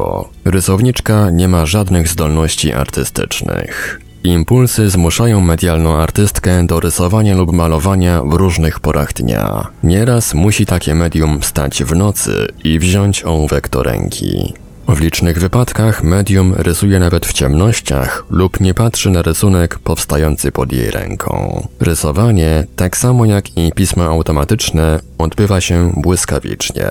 Rysowniczka 0.46 1.30
nie 1.30 1.48
ma 1.48 1.66
żadnych 1.66 2.08
zdolności 2.08 2.74
artystycznych. 2.74 4.02
Impulsy 4.24 4.90
zmuszają 4.90 5.42
medialną 5.42 5.96
artystkę 5.98 6.66
do 6.68 6.80
rysowania 6.80 7.36
lub 7.36 7.52
malowania 7.52 8.24
w 8.24 8.34
różnych 8.34 8.80
porach 8.80 9.14
dnia. 9.14 9.68
Nieraz 9.84 10.34
musi 10.34 10.66
takie 10.66 10.96
medium 10.96 11.42
wstać 11.42 11.84
w 11.84 11.96
nocy 11.96 12.48
i 12.64 12.80
wziąć 12.80 13.24
ołówek 13.24 13.70
do 13.70 13.84
ręki. 13.84 14.54
W 14.88 15.00
licznych 15.00 15.39
wypadkach 15.39 16.04
medium 16.04 16.54
rysuje 16.58 17.00
nawet 17.00 17.26
w 17.26 17.34
ciemnościach 17.34 18.26
lub 18.30 18.60
nie 18.60 18.74
patrzy 18.74 19.10
na 19.10 19.21
rysunek 19.21 19.80
powstający 19.80 20.52
pod 20.52 20.74
jej 20.74 20.91
ręką. 20.91 21.67
Rysowanie, 21.80 22.67
tak 22.76 22.98
samo 22.98 23.26
jak 23.26 23.58
i 23.58 23.71
pismo 23.71 24.04
automatyczne, 24.04 25.00
odbywa 25.17 25.62
się 25.62 25.93
błyskawicznie. 25.98 26.88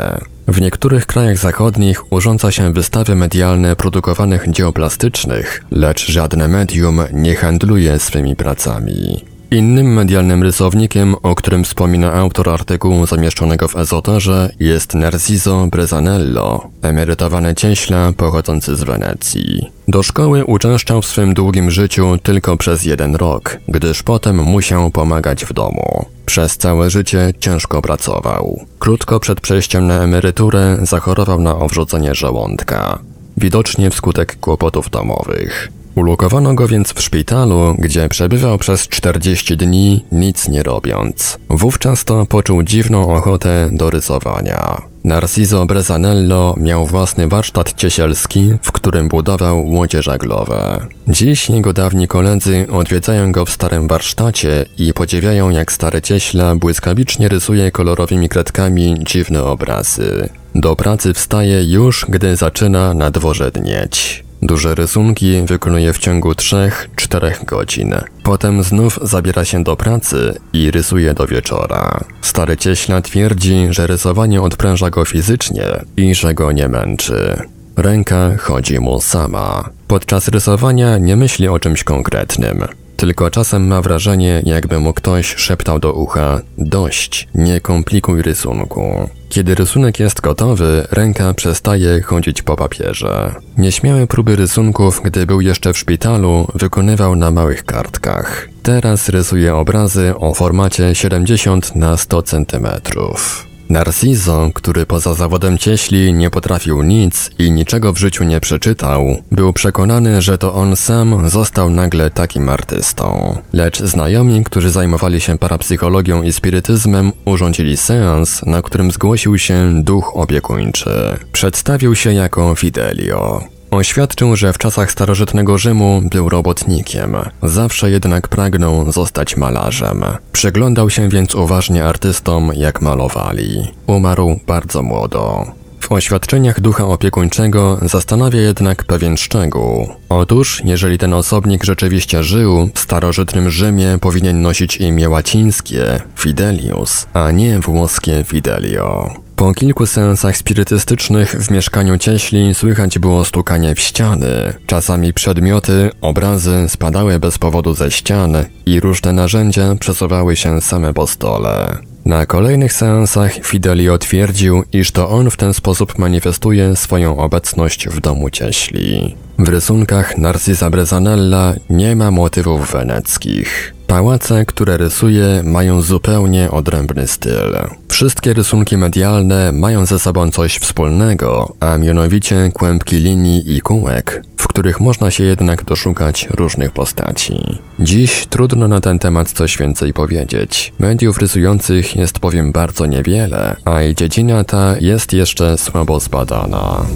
W 0.48 0.60
niektórych 0.60 1.06
krajach 1.06 1.38
zachodnich 1.38 2.12
urządza 2.12 2.50
się 2.50 2.72
wystawy 2.72 3.14
medialne 3.14 3.76
produkowanych 3.76 4.50
dzieł 4.50 4.72
plastycznych, 4.72 5.64
lecz 5.70 6.10
żadne 6.10 6.48
medium 6.48 7.00
nie 7.12 7.36
handluje 7.36 7.98
swymi 7.98 8.36
pracami. 8.36 9.33
Innym 9.54 9.92
medialnym 9.92 10.42
rysownikiem, 10.42 11.14
o 11.22 11.34
którym 11.34 11.64
wspomina 11.64 12.12
autor 12.12 12.50
artykułu 12.50 13.06
zamieszczonego 13.06 13.68
w 13.68 13.76
Ezoterze, 13.76 14.50
jest 14.60 14.94
Narciso 14.94 15.66
Bresanello, 15.66 16.70
emerytowany 16.82 17.54
cieśla 17.54 18.12
pochodzący 18.12 18.76
z 18.76 18.82
Wenecji. 18.82 19.70
Do 19.88 20.02
szkoły 20.02 20.44
uczęszczał 20.44 21.02
w 21.02 21.06
swym 21.06 21.34
długim 21.34 21.70
życiu 21.70 22.18
tylko 22.22 22.56
przez 22.56 22.84
jeden 22.84 23.16
rok, 23.16 23.58
gdyż 23.68 24.02
potem 24.02 24.36
musiał 24.36 24.90
pomagać 24.90 25.44
w 25.44 25.52
domu. 25.52 26.06
Przez 26.26 26.56
całe 26.56 26.90
życie 26.90 27.32
ciężko 27.40 27.82
pracował. 27.82 28.60
Krótko 28.78 29.20
przed 29.20 29.40
przejściem 29.40 29.86
na 29.86 30.02
emeryturę 30.02 30.78
zachorował 30.82 31.40
na 31.40 31.56
owrzodzenie 31.56 32.14
żołądka, 32.14 32.98
widocznie 33.36 33.90
wskutek 33.90 34.36
kłopotów 34.40 34.90
domowych. 34.90 35.68
Ulokowano 35.94 36.54
go 36.54 36.68
więc 36.68 36.92
w 36.92 37.02
szpitalu, 37.02 37.74
gdzie 37.78 38.08
przebywał 38.08 38.58
przez 38.58 38.88
40 38.88 39.56
dni, 39.56 40.04
nic 40.12 40.48
nie 40.48 40.62
robiąc. 40.62 41.38
Wówczas 41.48 42.04
to 42.04 42.26
poczuł 42.26 42.62
dziwną 42.62 43.14
ochotę 43.14 43.68
do 43.72 43.90
rysowania. 43.90 44.82
Narciso 45.04 45.66
Bresanello 45.66 46.54
miał 46.56 46.86
własny 46.86 47.28
warsztat 47.28 47.72
ciesielski, 47.72 48.52
w 48.62 48.72
którym 48.72 49.08
budował 49.08 49.66
łodzie 49.70 50.02
żaglowe. 50.02 50.86
Dziś 51.08 51.50
jego 51.50 51.72
dawni 51.72 52.08
koledzy 52.08 52.66
odwiedzają 52.72 53.32
go 53.32 53.44
w 53.44 53.50
starym 53.50 53.88
warsztacie 53.88 54.64
i 54.78 54.94
podziwiają 54.94 55.50
jak 55.50 55.72
stary 55.72 56.02
cieśla 56.02 56.56
błyskawicznie 56.56 57.28
rysuje 57.28 57.70
kolorowymi 57.70 58.28
kredkami 58.28 58.96
dziwne 59.00 59.44
obrazy. 59.44 60.28
Do 60.54 60.76
pracy 60.76 61.14
wstaje 61.14 61.64
już, 61.64 62.06
gdy 62.08 62.36
zaczyna 62.36 62.94
na 62.94 63.10
dworze 63.10 63.50
dnieć. 63.50 64.23
Duże 64.44 64.74
rysunki 64.74 65.42
wykonuje 65.42 65.92
w 65.92 65.98
ciągu 65.98 66.32
3-4 66.32 67.44
godzin. 67.44 67.94
Potem 68.22 68.62
znów 68.62 68.98
zabiera 69.02 69.44
się 69.44 69.64
do 69.64 69.76
pracy 69.76 70.34
i 70.52 70.70
rysuje 70.70 71.14
do 71.14 71.26
wieczora. 71.26 72.04
Stary 72.22 72.56
cieśla 72.56 73.02
twierdzi, 73.02 73.66
że 73.70 73.86
rysowanie 73.86 74.42
odpręża 74.42 74.90
go 74.90 75.04
fizycznie 75.04 75.64
i 75.96 76.14
że 76.14 76.34
go 76.34 76.52
nie 76.52 76.68
męczy. 76.68 77.36
Ręka 77.76 78.36
chodzi 78.36 78.80
mu 78.80 79.00
sama. 79.00 79.70
Podczas 79.88 80.28
rysowania 80.28 80.98
nie 80.98 81.16
myśli 81.16 81.48
o 81.48 81.58
czymś 81.58 81.84
konkretnym. 81.84 82.64
Tylko 83.04 83.30
czasem 83.30 83.66
ma 83.66 83.82
wrażenie, 83.82 84.42
jakby 84.46 84.80
mu 84.80 84.92
ktoś 84.92 85.34
szeptał 85.36 85.78
do 85.78 85.92
ucha: 85.92 86.40
Dość, 86.58 87.28
nie 87.34 87.60
komplikuj 87.60 88.22
rysunku. 88.22 89.08
Kiedy 89.28 89.54
rysunek 89.54 90.00
jest 90.00 90.20
gotowy, 90.20 90.86
ręka 90.90 91.34
przestaje 91.34 92.02
chodzić 92.02 92.42
po 92.42 92.56
papierze. 92.56 93.34
Nieśmiałe 93.58 94.06
próby 94.06 94.36
rysunków, 94.36 95.00
gdy 95.04 95.26
był 95.26 95.40
jeszcze 95.40 95.72
w 95.72 95.78
szpitalu, 95.78 96.46
wykonywał 96.54 97.16
na 97.16 97.30
małych 97.30 97.64
kartkach. 97.64 98.48
Teraz 98.62 99.08
rysuje 99.08 99.54
obrazy 99.54 100.14
o 100.16 100.34
formacie 100.34 100.94
70 100.94 101.76
na 101.76 101.96
100 101.96 102.22
centymetrów. 102.22 103.46
Narciso, 103.68 104.50
który 104.54 104.86
poza 104.86 105.14
zawodem 105.14 105.58
cieśli 105.58 106.12
nie 106.12 106.30
potrafił 106.30 106.82
nic 106.82 107.30
i 107.38 107.50
niczego 107.50 107.92
w 107.92 107.98
życiu 107.98 108.24
nie 108.24 108.40
przeczytał, 108.40 109.16
był 109.32 109.52
przekonany, 109.52 110.22
że 110.22 110.38
to 110.38 110.54
on 110.54 110.76
sam 110.76 111.28
został 111.28 111.70
nagle 111.70 112.10
takim 112.10 112.48
artystą. 112.48 113.38
Lecz 113.52 113.82
znajomi, 113.82 114.44
którzy 114.44 114.70
zajmowali 114.70 115.20
się 115.20 115.38
parapsychologią 115.38 116.22
i 116.22 116.32
spirytyzmem, 116.32 117.12
urządzili 117.24 117.76
seans, 117.76 118.42
na 118.46 118.62
którym 118.62 118.90
zgłosił 118.90 119.38
się 119.38 119.82
duch 119.82 120.16
opiekuńczy. 120.16 120.90
Przedstawił 121.32 121.94
się 121.94 122.12
jako 122.12 122.54
Fidelio. 122.54 123.53
Oświadczył, 123.74 124.36
że 124.36 124.52
w 124.52 124.58
czasach 124.58 124.92
starożytnego 124.92 125.58
Rzymu 125.58 126.02
był 126.10 126.28
robotnikiem, 126.28 127.16
zawsze 127.42 127.90
jednak 127.90 128.28
pragnął 128.28 128.92
zostać 128.92 129.36
malarzem. 129.36 130.04
Przyglądał 130.32 130.90
się 130.90 131.08
więc 131.08 131.34
uważnie 131.34 131.84
artystom, 131.84 132.50
jak 132.56 132.82
malowali. 132.82 133.72
Umarł 133.86 134.40
bardzo 134.46 134.82
młodo. 134.82 135.46
W 135.80 135.92
oświadczeniach 135.92 136.60
ducha 136.60 136.84
opiekuńczego 136.86 137.78
zastanawia 137.82 138.40
jednak 138.40 138.84
pewien 138.84 139.16
szczegół. 139.16 139.88
Otóż, 140.08 140.62
jeżeli 140.64 140.98
ten 140.98 141.14
osobnik 141.14 141.64
rzeczywiście 141.64 142.22
żył, 142.22 142.70
w 142.74 142.80
starożytnym 142.80 143.50
Rzymie 143.50 143.98
powinien 144.00 144.42
nosić 144.42 144.76
imię 144.76 145.08
łacińskie 145.08 146.00
Fidelius, 146.16 147.06
a 147.12 147.30
nie 147.30 147.58
włoskie 147.58 148.24
Fidelio. 148.26 149.23
Po 149.36 149.54
kilku 149.54 149.86
seansach 149.86 150.36
spirytystycznych 150.36 151.30
w 151.30 151.50
mieszkaniu 151.50 151.98
cieśli 151.98 152.54
słychać 152.54 152.98
było 152.98 153.24
stukanie 153.24 153.74
w 153.74 153.80
ściany. 153.80 154.52
Czasami 154.66 155.12
przedmioty, 155.12 155.90
obrazy 156.00 156.64
spadały 156.68 157.18
bez 157.18 157.38
powodu 157.38 157.74
ze 157.74 157.90
ścian 157.90 158.36
i 158.66 158.80
różne 158.80 159.12
narzędzia 159.12 159.74
przesuwały 159.80 160.36
się 160.36 160.60
same 160.60 160.94
po 160.94 161.06
stole. 161.06 161.78
Na 162.04 162.26
kolejnych 162.26 162.72
seansach 162.72 163.32
Fidelio 163.32 163.98
twierdził, 163.98 164.62
iż 164.72 164.90
to 164.90 165.10
on 165.10 165.30
w 165.30 165.36
ten 165.36 165.54
sposób 165.54 165.98
manifestuje 165.98 166.76
swoją 166.76 167.16
obecność 167.16 167.88
w 167.88 168.00
domu 168.00 168.30
cieśli. 168.30 169.16
W 169.38 169.48
rysunkach 169.48 170.18
Narcisa 170.18 170.70
Brezanella 170.70 171.54
nie 171.70 171.96
ma 171.96 172.10
motywów 172.10 172.72
weneckich. 172.72 173.73
Pałace, 173.86 174.44
które 174.44 174.76
rysuje, 174.76 175.42
mają 175.44 175.82
zupełnie 175.82 176.50
odrębny 176.50 177.08
styl. 177.08 177.56
Wszystkie 177.88 178.32
rysunki 178.32 178.76
medialne 178.76 179.52
mają 179.52 179.86
ze 179.86 179.98
sobą 179.98 180.30
coś 180.30 180.56
wspólnego, 180.56 181.54
a 181.60 181.78
mianowicie 181.78 182.50
kłębki 182.54 182.96
linii 182.96 183.56
i 183.56 183.60
kółek, 183.60 184.22
w 184.36 184.48
których 184.48 184.80
można 184.80 185.10
się 185.10 185.24
jednak 185.24 185.64
doszukać 185.64 186.28
różnych 186.30 186.70
postaci. 186.72 187.58
Dziś 187.80 188.26
trudno 188.26 188.68
na 188.68 188.80
ten 188.80 188.98
temat 188.98 189.32
coś 189.32 189.58
więcej 189.58 189.92
powiedzieć. 189.92 190.72
Mediów 190.78 191.18
rysujących 191.18 191.96
jest 191.96 192.18
powiem 192.18 192.52
bardzo 192.52 192.86
niewiele, 192.86 193.56
a 193.64 193.82
i 193.82 193.94
dziedzina 193.94 194.44
ta 194.44 194.74
jest 194.80 195.12
jeszcze 195.12 195.58
słabo 195.58 196.00
zbadana. 196.00 196.86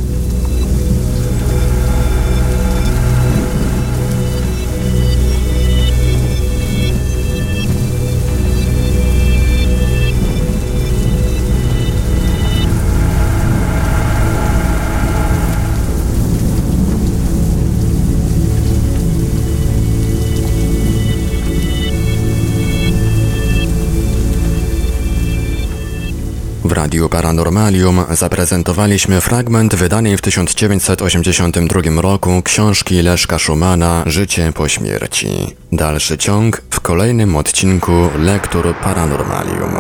Radiu 26.89 27.09
Paranormalium 27.09 28.05
zaprezentowaliśmy 28.11 29.21
fragment 29.21 29.75
wydanej 29.75 30.17
w 30.17 30.21
1982 30.21 32.03
roku 32.03 32.43
książki 32.43 33.03
Leszka 33.03 33.39
Szumana 33.39 34.03
Życie 34.07 34.53
po 34.55 34.69
śmierci. 34.69 35.57
Dalszy 35.73 36.19
ciąg 36.19 36.63
w 36.71 36.81
kolejnym 36.81 37.37
odcinku 37.37 37.93
Lektur 38.19 38.75
Paranormalium. 38.83 39.75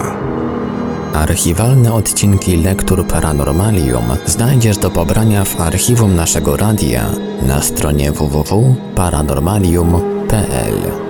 Archiwalne 1.14 1.92
odcinki 1.92 2.56
Lektur 2.56 3.06
Paranormalium 3.06 4.04
znajdziesz 4.26 4.78
do 4.78 4.90
pobrania 4.90 5.44
w 5.44 5.60
archiwum 5.60 6.16
naszego 6.16 6.56
radia 6.56 7.06
na 7.42 7.62
stronie 7.62 8.12
www.paranormalium.pl. 8.12 11.07